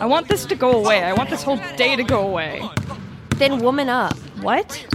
I 0.00 0.06
want 0.06 0.28
this 0.28 0.44
to 0.46 0.54
go 0.54 0.72
away. 0.72 1.02
I 1.02 1.12
want 1.12 1.30
this 1.30 1.42
whole 1.42 1.60
day 1.76 1.96
to 1.96 2.02
go 2.02 2.26
away. 2.26 2.62
Then 3.36 3.60
woman 3.60 3.88
up. 3.88 4.16
What? 4.40 4.86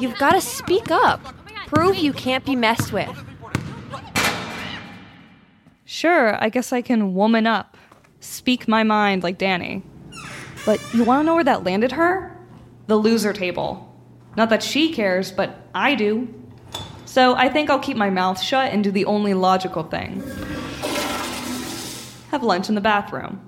You've 0.00 0.16
got 0.18 0.32
to 0.32 0.40
speak 0.40 0.90
up. 0.90 1.20
Prove 1.66 1.96
you 1.96 2.12
can't 2.12 2.44
be 2.44 2.56
messed 2.56 2.92
with. 2.92 3.10
Sure, 5.84 6.42
I 6.42 6.48
guess 6.48 6.72
I 6.72 6.82
can 6.82 7.14
woman 7.14 7.46
up. 7.46 7.76
Speak 8.20 8.68
my 8.68 8.82
mind 8.82 9.22
like 9.22 9.38
Danny. 9.38 9.82
But 10.64 10.80
you 10.94 11.04
want 11.04 11.20
to 11.20 11.24
know 11.24 11.34
where 11.34 11.44
that 11.44 11.64
landed 11.64 11.92
her? 11.92 12.36
The 12.86 12.96
loser 12.96 13.32
table. 13.32 13.86
Not 14.36 14.50
that 14.50 14.62
she 14.62 14.92
cares, 14.92 15.32
but 15.32 15.68
I 15.74 15.94
do. 15.94 16.32
So 17.04 17.34
I 17.34 17.48
think 17.48 17.70
I'll 17.70 17.80
keep 17.80 17.96
my 17.96 18.10
mouth 18.10 18.40
shut 18.40 18.72
and 18.72 18.84
do 18.84 18.90
the 18.90 19.04
only 19.06 19.34
logical 19.34 19.82
thing 19.82 20.22
have 22.30 22.42
lunch 22.44 22.68
in 22.68 22.76
the 22.76 22.80
bathroom. 22.80 23.40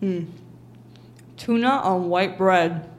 Hmm. 0.00 0.24
Tuna 1.36 1.68
on 1.68 2.08
white 2.08 2.36
bread. 2.36 2.90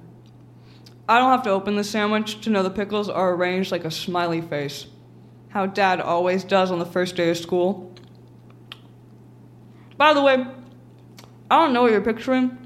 I 1.08 1.20
don't 1.20 1.32
have 1.32 1.44
to 1.44 1.50
open 1.50 1.76
the 1.76 1.84
sandwich 1.84 2.42
to 2.42 2.50
know 2.50 2.64
the 2.64 2.70
pickles 2.70 3.10
are 3.10 3.34
arranged 3.34 3.72
like 3.72 3.84
a 3.84 3.92
smiley 3.92 4.40
face. 4.40 4.88
How 5.50 5.66
dad 5.66 6.00
always 6.00 6.46
does 6.46 6.72
on 6.72 6.80
the 6.80 6.86
first 6.86 7.18
day 7.18 7.30
of 7.30 7.38
school. 7.38 7.94
By 9.98 10.14
the 10.14 10.22
way, 10.22 10.46
I 11.52 11.58
don't 11.58 11.74
know 11.74 11.82
what 11.84 11.92
you're 11.92 12.02
picturing, 12.02 12.58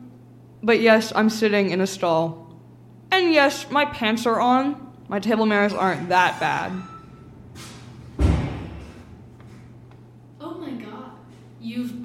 but 0.62 0.80
yes, 0.80 1.12
I'm 1.16 1.32
sitting 1.32 1.72
in 1.72 1.82
a 1.82 1.88
stall. 1.88 2.56
And 3.12 3.34
yes, 3.34 3.70
my 3.72 3.86
pants 3.86 4.28
are 4.28 4.40
on. 4.40 4.94
My 5.08 5.20
table 5.20 5.48
manners 5.48 5.74
aren't 5.74 6.10
that 6.10 6.40
bad. 6.40 6.74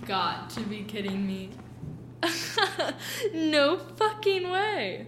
Got 0.06 0.50
to 0.50 0.60
be 0.60 0.82
kidding 0.82 1.26
me. 1.26 1.50
no 3.34 3.78
fucking 3.96 4.50
way. 4.50 5.06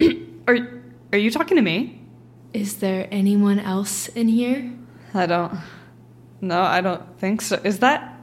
Are 0.48 0.58
are 1.12 1.18
you 1.18 1.30
talking 1.30 1.56
to 1.56 1.62
me? 1.62 2.02
Is 2.52 2.78
there 2.78 3.08
anyone 3.10 3.58
else 3.58 4.08
in 4.08 4.28
here? 4.28 4.72
I 5.14 5.26
don't. 5.26 5.58
No, 6.40 6.60
I 6.60 6.80
don't 6.80 7.18
think 7.18 7.40
so. 7.40 7.60
Is 7.64 7.78
that 7.78 8.14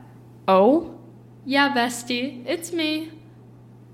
Oh? 0.47 0.99
Yeah, 1.45 1.73
bestie, 1.73 2.43
it's 2.45 2.71
me. 2.73 3.11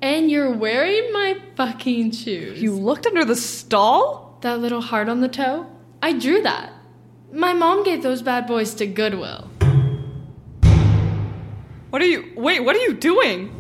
And 0.02 0.30
you're 0.30 0.52
wearing 0.52 1.12
my 1.14 1.40
fucking 1.56 2.12
shoes. 2.12 2.62
You 2.62 2.74
looked 2.74 3.06
under 3.06 3.24
the 3.26 3.36
stall? 3.36 4.38
That 4.42 4.60
little 4.60 4.82
heart 4.82 5.10
on 5.10 5.22
the 5.22 5.28
toe? 5.28 5.68
I 6.02 6.14
drew 6.14 6.42
that. 6.42 6.74
My 7.32 7.54
mom 7.54 7.84
gave 7.84 8.04
those 8.04 8.22
bad 8.22 8.48
boys 8.48 8.74
to 8.76 8.88
Goodwill. 8.88 9.50
What 11.90 12.02
are 12.02 12.06
you 12.06 12.34
Wait, 12.36 12.60
what 12.60 12.76
are 12.76 12.80
you 12.80 12.94
doing? 12.94 13.54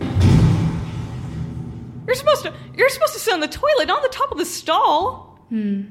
You're 2.05 2.15
supposed 2.15 2.43
to 2.43 2.53
You're 2.75 2.89
supposed 2.89 3.13
to 3.13 3.19
sit 3.19 3.33
on 3.33 3.39
the 3.39 3.47
toilet, 3.47 3.87
not 3.87 3.97
on 3.97 4.03
the 4.03 4.09
top 4.09 4.31
of 4.31 4.37
the 4.37 4.45
stall. 4.45 5.39
Hmm. 5.49 5.83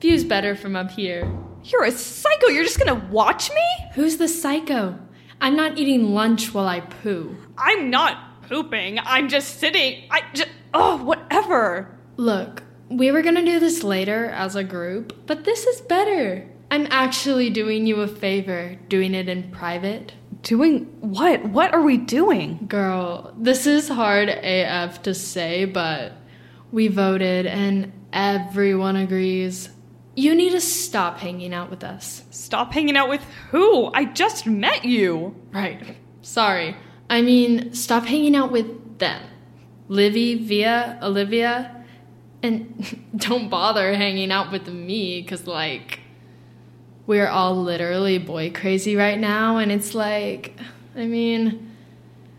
View's 0.00 0.24
better 0.24 0.56
from 0.56 0.74
up 0.74 0.90
here. 0.90 1.30
You're 1.64 1.84
a 1.84 1.92
psycho. 1.92 2.48
You're 2.48 2.64
just 2.64 2.78
gonna 2.78 3.06
watch 3.10 3.50
me? 3.50 3.86
Who's 3.94 4.16
the 4.16 4.28
psycho? 4.28 4.98
I'm 5.40 5.54
not 5.54 5.78
eating 5.78 6.12
lunch 6.12 6.54
while 6.54 6.66
I 6.66 6.80
poo. 6.80 7.36
I'm 7.58 7.90
not 7.90 8.42
pooping. 8.42 8.98
I'm 9.00 9.28
just 9.28 9.60
sitting. 9.60 10.04
I 10.10 10.22
just 10.34 10.50
Oh, 10.74 10.96
whatever. 11.04 11.98
Look, 12.16 12.62
we 12.88 13.10
were 13.10 13.22
gonna 13.22 13.44
do 13.44 13.60
this 13.60 13.82
later 13.82 14.26
as 14.26 14.56
a 14.56 14.64
group, 14.64 15.26
but 15.26 15.44
this 15.44 15.66
is 15.66 15.82
better. 15.82 16.48
I'm 16.70 16.86
actually 16.90 17.50
doing 17.50 17.86
you 17.86 18.00
a 18.00 18.08
favor, 18.08 18.78
doing 18.88 19.14
it 19.14 19.28
in 19.28 19.50
private. 19.50 20.14
Doing 20.42 20.84
what? 21.00 21.44
What 21.44 21.72
are 21.72 21.82
we 21.82 21.96
doing? 21.96 22.66
Girl, 22.68 23.32
this 23.38 23.66
is 23.66 23.88
hard 23.88 24.28
AF 24.28 25.02
to 25.02 25.14
say, 25.14 25.64
but 25.64 26.12
we 26.72 26.88
voted 26.88 27.46
and 27.46 27.92
everyone 28.12 28.96
agrees. 28.96 29.68
You 30.14 30.34
need 30.34 30.50
to 30.50 30.60
stop 30.60 31.18
hanging 31.18 31.54
out 31.54 31.70
with 31.70 31.84
us. 31.84 32.24
Stop 32.30 32.72
hanging 32.72 32.96
out 32.96 33.08
with 33.08 33.22
who? 33.50 33.90
I 33.94 34.04
just 34.04 34.46
met 34.46 34.84
you. 34.84 35.34
Right. 35.52 35.96
Sorry. 36.22 36.76
I 37.08 37.22
mean, 37.22 37.72
stop 37.72 38.04
hanging 38.04 38.36
out 38.36 38.52
with 38.52 38.98
them. 38.98 39.22
Livy, 39.88 40.34
Via, 40.34 40.98
Olivia. 41.02 41.84
And 42.42 43.00
don't 43.16 43.48
bother 43.48 43.94
hanging 43.94 44.30
out 44.30 44.52
with 44.52 44.68
me, 44.68 45.22
because, 45.22 45.46
like, 45.46 46.00
we're 47.06 47.28
all 47.28 47.56
literally 47.62 48.18
boy 48.18 48.50
crazy 48.50 48.96
right 48.96 49.18
now. 49.18 49.58
And 49.58 49.72
it's 49.72 49.94
like, 49.94 50.58
I 50.96 51.06
mean, 51.06 51.70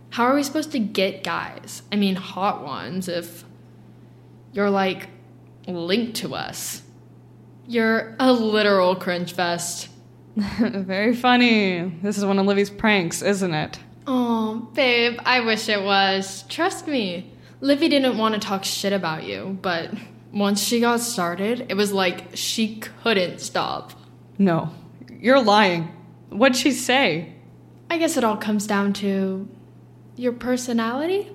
how 0.10 0.26
are 0.26 0.36
we 0.36 0.44
supposed 0.44 0.72
to 0.74 0.80
get 0.80 1.24
guys? 1.24 1.82
I 1.92 1.96
mean, 1.96 2.16
hot 2.16 2.64
ones, 2.64 3.08
if 3.08 3.44
you're, 4.52 4.70
like, 4.70 5.10
linked 5.68 6.18
to 6.18 6.36
us. 6.36 6.84
You're 7.68 8.16
a 8.20 8.32
literal 8.32 8.96
cringe 8.96 9.34
fest. 9.34 9.90
Very 10.36 11.16
funny. 11.16 11.98
This 12.02 12.18
is 12.18 12.26
one 12.26 12.40
of 12.40 12.46
Livy's 12.46 12.70
pranks, 12.70 13.22
isn't 13.22 13.54
it? 13.54 13.80
Oh, 14.06 14.70
babe, 14.74 15.20
I 15.26 15.42
wish 15.42 15.70
it 15.70 15.82
was. 15.82 16.44
Trust 16.50 16.88
me. 16.88 17.32
Livy 17.62 17.88
didn't 17.88 18.18
want 18.18 18.34
to 18.34 18.40
talk 18.40 18.66
shit 18.66 18.92
about 18.92 19.24
you, 19.24 19.58
but 19.62 19.92
once 20.34 20.62
she 20.62 20.82
got 20.82 21.00
started, 21.00 21.68
it 21.70 21.76
was 21.76 21.94
like 21.94 22.36
she 22.36 22.78
couldn't 22.78 23.40
stop. 23.40 23.94
No, 24.38 24.70
you're 25.20 25.42
lying. 25.42 25.90
What'd 26.30 26.58
she 26.58 26.72
say? 26.72 27.34
I 27.90 27.98
guess 27.98 28.18
it 28.18 28.24
all 28.24 28.38
comes 28.38 28.66
down 28.66 28.94
to 28.94 29.48
your 30.16 30.34
personality. 30.34 31.32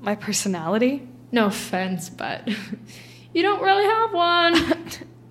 My 0.00 0.14
personality? 0.14 1.06
No 1.30 1.46
offense, 1.46 2.10
but 2.10 2.48
you 3.34 3.42
don't 3.42 3.62
really 3.62 3.84
have 3.84 4.12
one. 4.12 4.84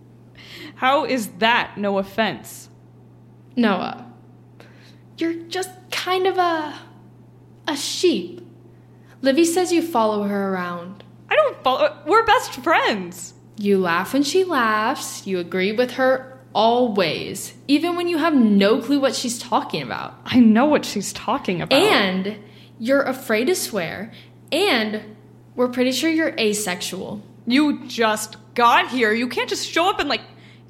How 0.75 1.05
is 1.05 1.27
that 1.39 1.77
no 1.77 1.97
offense? 1.97 2.69
Noah, 3.55 4.11
you're 5.17 5.33
just 5.33 5.69
kind 5.91 6.25
of 6.25 6.37
a 6.37 6.79
a 7.67 7.75
sheep. 7.75 8.41
Livy 9.21 9.45
says 9.45 9.71
you 9.71 9.81
follow 9.81 10.23
her 10.23 10.53
around. 10.53 11.03
I 11.29 11.35
don't 11.35 11.63
follow. 11.63 11.97
We're 12.07 12.25
best 12.25 12.53
friends. 12.55 13.33
You 13.57 13.77
laugh 13.77 14.13
when 14.13 14.23
she 14.23 14.43
laughs. 14.43 15.27
You 15.27 15.37
agree 15.37 15.71
with 15.71 15.91
her 15.91 16.30
always, 16.53 17.53
even 17.67 17.95
when 17.95 18.07
you 18.07 18.17
have 18.17 18.35
no 18.35 18.81
clue 18.81 18.99
what 18.99 19.15
she's 19.15 19.39
talking 19.39 19.81
about. 19.81 20.19
I 20.25 20.39
know 20.39 20.65
what 20.65 20.85
she's 20.85 21.13
talking 21.13 21.61
about. 21.61 21.81
And 21.81 22.39
you're 22.79 23.03
afraid 23.03 23.45
to 23.45 23.55
swear, 23.55 24.11
and 24.51 25.15
we're 25.55 25.69
pretty 25.69 25.91
sure 25.91 26.09
you're 26.09 26.35
asexual. 26.39 27.21
You 27.45 27.85
just 27.87 28.37
got 28.55 28.89
here. 28.89 29.11
You 29.13 29.27
can't 29.27 29.49
just 29.49 29.67
show 29.67 29.89
up 29.89 29.99
and 29.99 30.09
like 30.09 30.21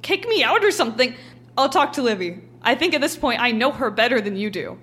kick 0.02 0.28
me 0.28 0.42
out 0.42 0.64
or 0.64 0.70
something. 0.70 1.14
I'll 1.56 1.68
talk 1.68 1.94
to 1.94 2.02
Livy. 2.02 2.40
I 2.62 2.74
think 2.74 2.94
at 2.94 3.00
this 3.00 3.16
point 3.16 3.40
I 3.40 3.52
know 3.52 3.72
her 3.72 3.90
better 3.90 4.20
than 4.20 4.36
you 4.36 4.50
do. 4.50 4.78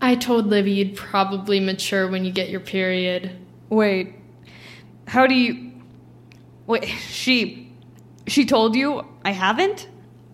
I 0.00 0.16
told 0.16 0.46
Livy 0.46 0.72
you'd 0.72 0.96
probably 0.96 1.60
mature 1.60 2.08
when 2.08 2.24
you 2.24 2.32
get 2.32 2.50
your 2.50 2.60
period. 2.60 3.36
Wait. 3.68 4.14
How 5.06 5.26
do 5.26 5.34
you 5.34 5.72
Wait, 6.66 6.86
she 6.86 7.70
she 8.26 8.44
told 8.44 8.76
you 8.76 9.04
I 9.24 9.32
haven't? 9.32 9.88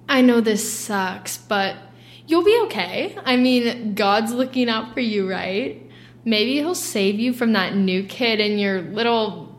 I 0.08 0.22
know 0.22 0.40
this 0.40 0.72
sucks, 0.72 1.36
but 1.36 1.76
you'll 2.26 2.44
be 2.44 2.58
okay. 2.64 3.16
I 3.24 3.36
mean, 3.36 3.94
God's 3.94 4.32
looking 4.32 4.68
out 4.68 4.94
for 4.94 5.00
you, 5.00 5.28
right? 5.28 5.82
Maybe 6.24 6.54
he'll 6.54 6.74
save 6.74 7.18
you 7.20 7.32
from 7.32 7.52
that 7.52 7.74
new 7.74 8.04
kid 8.04 8.40
and 8.40 8.60
your 8.60 8.80
little 8.82 9.54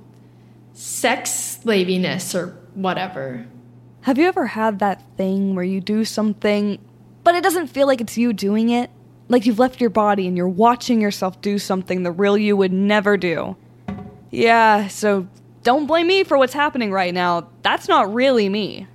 sex 0.74 1.60
slaviness 1.64 2.34
or 2.34 2.58
whatever. 2.74 3.46
Have 4.02 4.18
you 4.18 4.28
ever 4.28 4.48
had 4.48 4.80
that 4.80 5.04
thing 5.18 5.56
where 5.56 5.64
you 5.64 5.82
do 5.82 6.06
something, 6.06 6.80
but 7.24 7.36
it 7.36 7.44
doesn't 7.44 7.68
feel 7.68 7.86
like 7.86 8.02
it's 8.02 8.18
you 8.18 8.34
doing 8.34 8.70
it? 8.70 8.90
Like 9.28 9.46
you've 9.46 9.60
left 9.60 9.82
your 9.82 9.90
body 9.90 10.28
and 10.28 10.36
you're 10.36 10.48
watching 10.48 11.02
yourself 11.02 11.42
do 11.42 11.60
something 11.60 12.04
the 12.04 12.12
real 12.12 12.38
you 12.38 12.56
would 12.58 12.74
never 12.74 13.18
do. 13.18 13.56
Yeah, 14.32 14.88
so 14.88 15.28
don't 15.64 15.86
blame 15.86 16.08
me 16.08 16.24
for 16.24 16.38
what's 16.38 16.54
happening 16.54 16.92
right 16.92 17.14
now. 17.14 17.50
That's 17.62 17.88
not 17.88 18.14
really 18.14 18.50
me. 18.50 18.88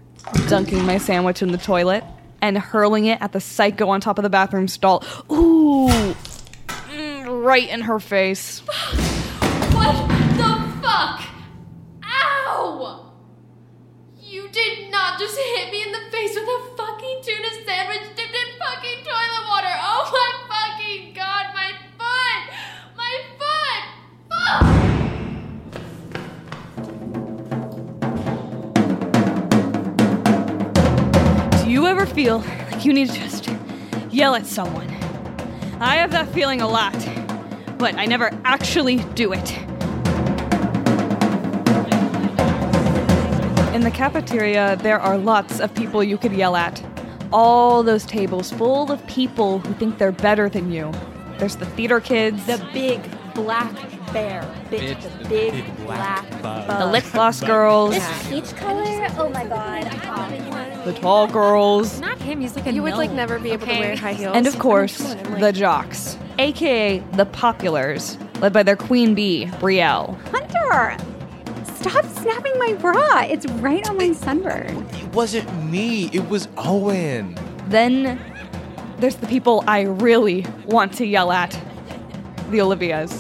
Dunking 0.49 0.85
my 0.85 0.99
sandwich 0.99 1.43
in 1.43 1.53
the 1.53 1.59
toilet 1.59 2.05
and 2.41 2.59
hurling 2.59 3.07
it 3.07 3.21
at 3.23 3.33
the 3.33 3.41
psycho 3.41 3.89
on 3.89 4.01
top 4.01 4.19
of 4.19 4.23
the 4.23 4.31
bathroom 4.31 4.69
stall. 4.69 5.03
Ooh! 5.31 5.89
Mm, 6.69 7.45
right 7.45 7.69
in 7.69 7.83
her 7.83 8.01
face. 8.01 8.63
What 9.75 10.09
the 10.09 10.81
fuck? 10.81 11.21
Ow! 12.05 13.13
You 14.21 14.49
did 14.49 14.91
not 14.91 15.19
just 15.19 15.37
hit 15.37 15.73
me 15.73 15.83
in 15.83 15.93
the 15.93 15.99
face 16.11 16.35
with 16.35 16.49
a 16.49 16.77
fucking 16.77 17.21
tuna 17.25 17.51
sandwich 17.51 17.74
ever 32.05 32.15
feel 32.15 32.39
like 32.71 32.85
you 32.85 32.93
need 32.93 33.09
to 33.09 33.19
just 33.19 33.49
yell 34.11 34.35
at 34.35 34.45
someone? 34.45 34.89
I 35.81 35.97
have 35.97 36.11
that 36.11 36.29
feeling 36.29 36.61
a 36.61 36.69
lot, 36.69 36.93
but 37.79 37.95
I 37.95 38.05
never 38.05 38.31
actually 38.45 38.97
do 39.15 39.33
it. 39.33 39.57
In 43.75 43.81
the 43.81 43.91
cafeteria, 43.91 44.77
there 44.77 45.01
are 45.01 45.17
lots 45.17 45.61
of 45.61 45.75
people 45.75 46.05
you 46.05 46.19
could 46.19 46.33
yell 46.33 46.57
at. 46.57 46.85
All 47.33 47.83
those 47.83 48.05
tables 48.05 48.53
full 48.53 48.93
of 48.93 49.05
people 49.07 49.61
who 49.61 49.73
think 49.73 49.97
they're 49.97 50.13
better 50.13 50.51
than 50.51 50.71
you. 50.71 50.93
There's 51.39 51.57
the 51.57 51.67
theater 51.67 52.01
kids, 52.01 52.45
The 52.47 52.63
big 52.75 53.01
black 53.35 53.94
bear. 54.15 54.43
Bitch, 54.71 55.03
the 55.23 55.29
big, 55.29 55.77
black, 55.85 56.25
bug. 56.41 56.79
the 56.79 56.87
lip 56.87 57.05
gloss 57.13 57.43
girls, 57.43 57.95
This 57.95 58.29
peach 58.29 58.57
color? 58.57 59.07
Oh 59.19 59.29
my 59.29 59.45
god. 59.45 59.85
the 60.87 60.93
tall 60.95 61.27
girls, 61.27 62.01
Not 62.01 62.19
him, 62.19 62.41
he's 62.41 62.57
like 62.57 62.67
a 62.67 62.73
You 62.73 62.83
would 62.83 62.95
like 62.95 63.11
never 63.11 63.39
be 63.39 63.51
able 63.51 63.67
to 63.67 63.73
wear 63.73 63.97
high 63.97 64.15
heels. 64.15 64.35
and 64.37 64.47
of 64.47 64.59
course, 64.59 64.97
Come 64.97 65.07
on, 65.11 65.19
I'm 65.27 65.33
like- 65.33 65.41
the 65.43 65.53
jocks, 65.53 66.17
aka 66.39 67.01
the 67.13 67.27
populars, 67.27 68.17
led 68.41 68.53
by 68.55 68.63
their 68.63 68.77
queen 68.77 69.15
bee, 69.15 69.47
Brielle. 69.61 70.17
Hunter! 70.31 70.97
Stop 71.75 72.07
snapping 72.07 72.59
my 72.59 72.73
bra. 72.81 73.23
It's 73.29 73.45
right 73.61 73.87
on 73.91 73.99
my 73.99 74.13
sunburn. 74.13 74.87
It 74.95 75.13
wasn't 75.15 75.47
me. 75.71 76.09
It 76.15 76.27
was 76.31 76.49
Owen. 76.57 77.37
Then 77.69 78.19
there's 79.01 79.17
the 79.17 79.27
people 79.27 79.63
I 79.67 79.83
really 79.83 80.47
want 80.65 80.95
to 80.95 81.05
yell 81.07 81.31
at 81.31 81.51
the 82.51 82.59
Olivias. 82.61 83.13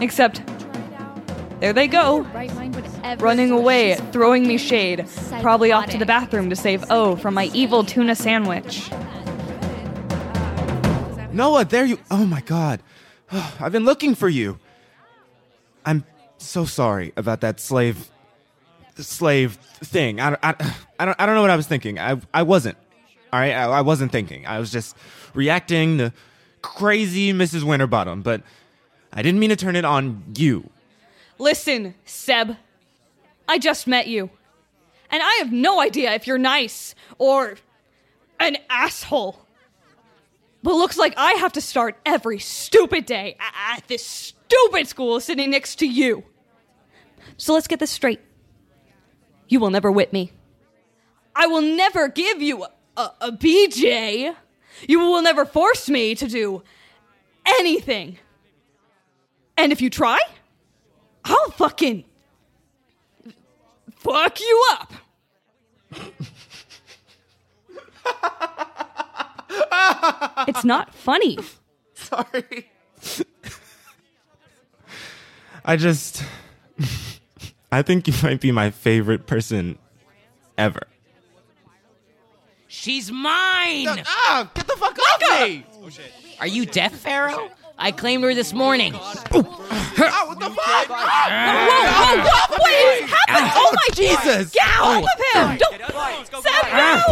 Except, 0.00 0.42
there 1.60 1.72
they 1.72 1.86
go, 1.86 2.22
running 3.18 3.50
away, 3.50 3.96
throwing 4.12 4.46
me 4.46 4.56
shade, 4.56 5.06
probably 5.40 5.72
off 5.72 5.86
to 5.90 5.98
the 5.98 6.06
bathroom 6.06 6.48
to 6.50 6.56
save 6.56 6.84
O 6.90 7.16
from 7.16 7.34
my 7.34 7.50
evil 7.52 7.84
tuna 7.84 8.14
sandwich. 8.14 8.90
Noah, 11.32 11.64
there 11.64 11.84
you. 11.84 11.98
Oh 12.10 12.24
my 12.26 12.40
God, 12.40 12.80
I've 13.32 13.72
been 13.72 13.84
looking 13.84 14.14
for 14.14 14.28
you. 14.28 14.58
I'm 15.84 16.04
so 16.38 16.64
sorry 16.64 17.12
about 17.16 17.40
that 17.42 17.60
slave, 17.60 18.10
slave 18.96 19.52
thing. 19.84 20.20
I, 20.20 20.36
I, 20.42 20.54
I 20.98 21.04
don't, 21.04 21.20
I 21.20 21.26
don't 21.26 21.34
know 21.34 21.42
what 21.42 21.50
I 21.50 21.56
was 21.56 21.66
thinking. 21.66 21.98
I, 21.98 22.20
I 22.34 22.42
wasn't. 22.42 22.76
All 23.32 23.38
right, 23.38 23.52
I, 23.52 23.64
I 23.64 23.80
wasn't 23.82 24.12
thinking. 24.12 24.46
I 24.46 24.58
was 24.58 24.72
just 24.72 24.96
reacting 25.34 25.98
to 25.98 26.12
crazy 26.62 27.32
Mrs. 27.32 27.62
Winterbottom, 27.62 28.22
but 28.22 28.42
I 29.12 29.22
didn't 29.22 29.40
mean 29.40 29.50
to 29.50 29.56
turn 29.56 29.76
it 29.76 29.84
on 29.84 30.22
you. 30.36 30.70
Listen, 31.38 31.94
Seb, 32.04 32.56
I 33.48 33.58
just 33.58 33.86
met 33.86 34.06
you. 34.06 34.30
And 35.10 35.22
I 35.22 35.38
have 35.38 35.52
no 35.52 35.80
idea 35.80 36.12
if 36.12 36.26
you're 36.26 36.38
nice 36.38 36.94
or 37.18 37.56
an 38.38 38.56
asshole. 38.68 39.44
But 40.62 40.74
looks 40.74 40.98
like 40.98 41.14
I 41.16 41.32
have 41.32 41.52
to 41.54 41.60
start 41.60 41.98
every 42.04 42.38
stupid 42.38 43.06
day 43.06 43.36
at 43.40 43.86
this 43.88 44.06
stupid 44.06 44.86
school 44.86 45.18
sitting 45.20 45.50
next 45.50 45.76
to 45.76 45.86
you. 45.86 46.24
So 47.36 47.54
let's 47.54 47.66
get 47.66 47.80
this 47.80 47.90
straight. 47.90 48.20
You 49.48 49.58
will 49.58 49.70
never 49.70 49.90
whip 49.90 50.12
me. 50.12 50.32
I 51.34 51.46
will 51.46 51.62
never 51.62 52.08
give 52.08 52.42
you 52.42 52.64
a, 52.96 53.10
a, 53.20 53.32
BJ. 53.32 54.34
You 54.86 54.98
will 55.00 55.22
never 55.22 55.44
force 55.44 55.88
me 55.88 56.14
to 56.14 56.28
do 56.28 56.62
anything. 57.46 58.18
And 59.60 59.72
if 59.72 59.82
you 59.82 59.90
try, 59.90 60.18
I'll 61.22 61.50
fucking 61.50 62.04
fuck 63.90 64.40
you 64.40 64.66
up. 64.70 64.92
it's 70.48 70.64
not 70.64 70.94
funny. 70.94 71.36
Sorry. 71.94 72.70
I 75.62 75.76
just. 75.76 76.24
I 77.70 77.82
think 77.82 78.08
you 78.08 78.14
might 78.22 78.40
be 78.40 78.52
my 78.52 78.70
favorite 78.70 79.26
person 79.26 79.78
ever. 80.56 80.86
She's 82.66 83.12
mine! 83.12 83.88
Ah, 84.06 84.50
get 84.54 84.66
the 84.66 84.76
fuck 84.76 84.98
off 84.98 85.40
me! 85.42 85.66
Are 86.40 86.46
you 86.46 86.64
deaf, 86.64 86.94
Pharaoh? 86.94 87.50
I 87.82 87.92
claimed 87.92 88.22
her 88.24 88.34
this 88.34 88.52
morning. 88.52 88.92
what 88.92 89.32
the 89.32 89.40
fuck? 89.40 90.88
Whoa, 90.90 90.96
whoa, 91.66 92.20
whoa, 92.20 92.58
what 92.58 92.70
is 92.70 93.10
happening? 93.10 93.52
Oh 93.56 93.72
my 93.74 93.88
Jesus! 93.94 94.50
Get 94.50 94.66
off 94.78 95.02
oh. 95.02 95.08
of 95.08 95.50
him! 95.50 95.58
Don't, 95.58 95.80
Seth, 96.42 96.66
oh, 96.66 96.74
no! 96.76 97.02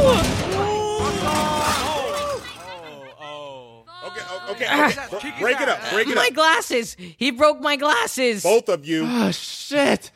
Oh, 3.19 3.85
okay, 4.51 4.67
okay, 4.67 5.17
okay. 5.17 5.33
Break 5.41 5.59
it 5.59 5.71
up. 5.71 5.81
Break 5.91 6.09
it 6.09 6.19
up. 6.19 6.23
my 6.23 6.31
glasses! 6.31 6.97
He 6.99 7.31
broke 7.31 7.61
my 7.63 7.77
glasses! 7.77 8.43
Both 8.43 8.69
of 8.69 8.85
you. 8.85 9.05
Oh 9.07 9.31
shit! 9.31 10.11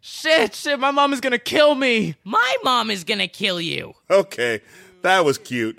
Shit! 0.00 0.54
Shit! 0.54 0.80
My 0.80 0.90
mom 0.90 1.12
is 1.12 1.20
gonna 1.20 1.38
kill 1.38 1.74
me. 1.74 2.16
My 2.24 2.56
mom 2.64 2.90
is 2.90 3.04
gonna 3.04 3.28
kill 3.28 3.60
you. 3.60 3.92
Okay, 4.10 4.62
that 5.02 5.26
was 5.26 5.36
cute. 5.36 5.78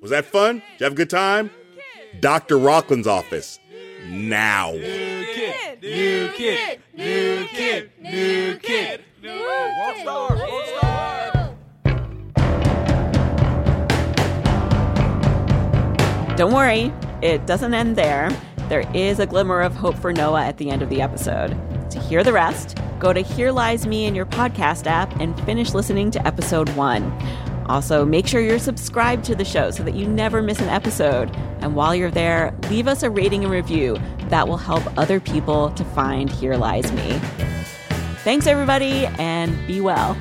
Was 0.00 0.12
that 0.12 0.24
fun? 0.24 0.62
Did 0.72 0.80
you 0.80 0.84
have 0.84 0.92
a 0.92 0.96
good 0.96 1.10
time? 1.10 1.50
Dr. 2.20 2.58
Rockland's 2.58 3.06
office. 3.06 3.58
Now. 4.08 4.72
New 4.72 5.26
kid, 5.34 5.82
new 5.82 6.28
kid, 6.30 6.80
new 6.94 7.44
kid, 7.46 7.90
new 8.00 8.56
kid. 8.56 9.04
Won't 9.24 9.98
star, 9.98 10.36
won't 10.36 10.66
star. 10.68 11.56
Don't 16.36 16.52
worry, 16.52 16.92
it 17.22 17.46
doesn't 17.46 17.74
end 17.74 17.96
there. 17.96 18.30
There 18.68 18.88
is 18.94 19.18
a 19.18 19.26
glimmer 19.26 19.60
of 19.60 19.74
hope 19.74 19.96
for 19.96 20.12
Noah 20.12 20.44
at 20.44 20.58
the 20.58 20.70
end 20.70 20.82
of 20.82 20.88
the 20.88 21.00
episode. 21.02 21.56
To 21.90 21.98
hear 21.98 22.22
the 22.22 22.32
rest, 22.32 22.78
go 22.98 23.12
to 23.12 23.20
Here 23.20 23.50
Lies 23.50 23.86
Me 23.86 24.06
in 24.06 24.14
your 24.14 24.26
podcast 24.26 24.86
app 24.86 25.18
and 25.20 25.38
finish 25.44 25.74
listening 25.74 26.10
to 26.12 26.26
episode 26.26 26.68
one. 26.70 27.10
Also, 27.68 28.04
make 28.04 28.26
sure 28.26 28.40
you're 28.40 28.58
subscribed 28.58 29.24
to 29.24 29.34
the 29.34 29.44
show 29.44 29.70
so 29.70 29.82
that 29.82 29.94
you 29.94 30.06
never 30.06 30.42
miss 30.42 30.60
an 30.60 30.68
episode. 30.68 31.30
And 31.60 31.74
while 31.74 31.94
you're 31.94 32.10
there, 32.10 32.56
leave 32.70 32.88
us 32.88 33.02
a 33.02 33.10
rating 33.10 33.44
and 33.44 33.52
review. 33.52 33.98
That 34.28 34.48
will 34.48 34.56
help 34.56 34.82
other 34.98 35.20
people 35.20 35.70
to 35.70 35.84
find 35.84 36.30
Here 36.30 36.56
Lies 36.56 36.90
Me. 36.92 37.20
Thanks, 38.24 38.46
everybody, 38.46 39.06
and 39.18 39.66
be 39.66 39.80
well. 39.80 40.16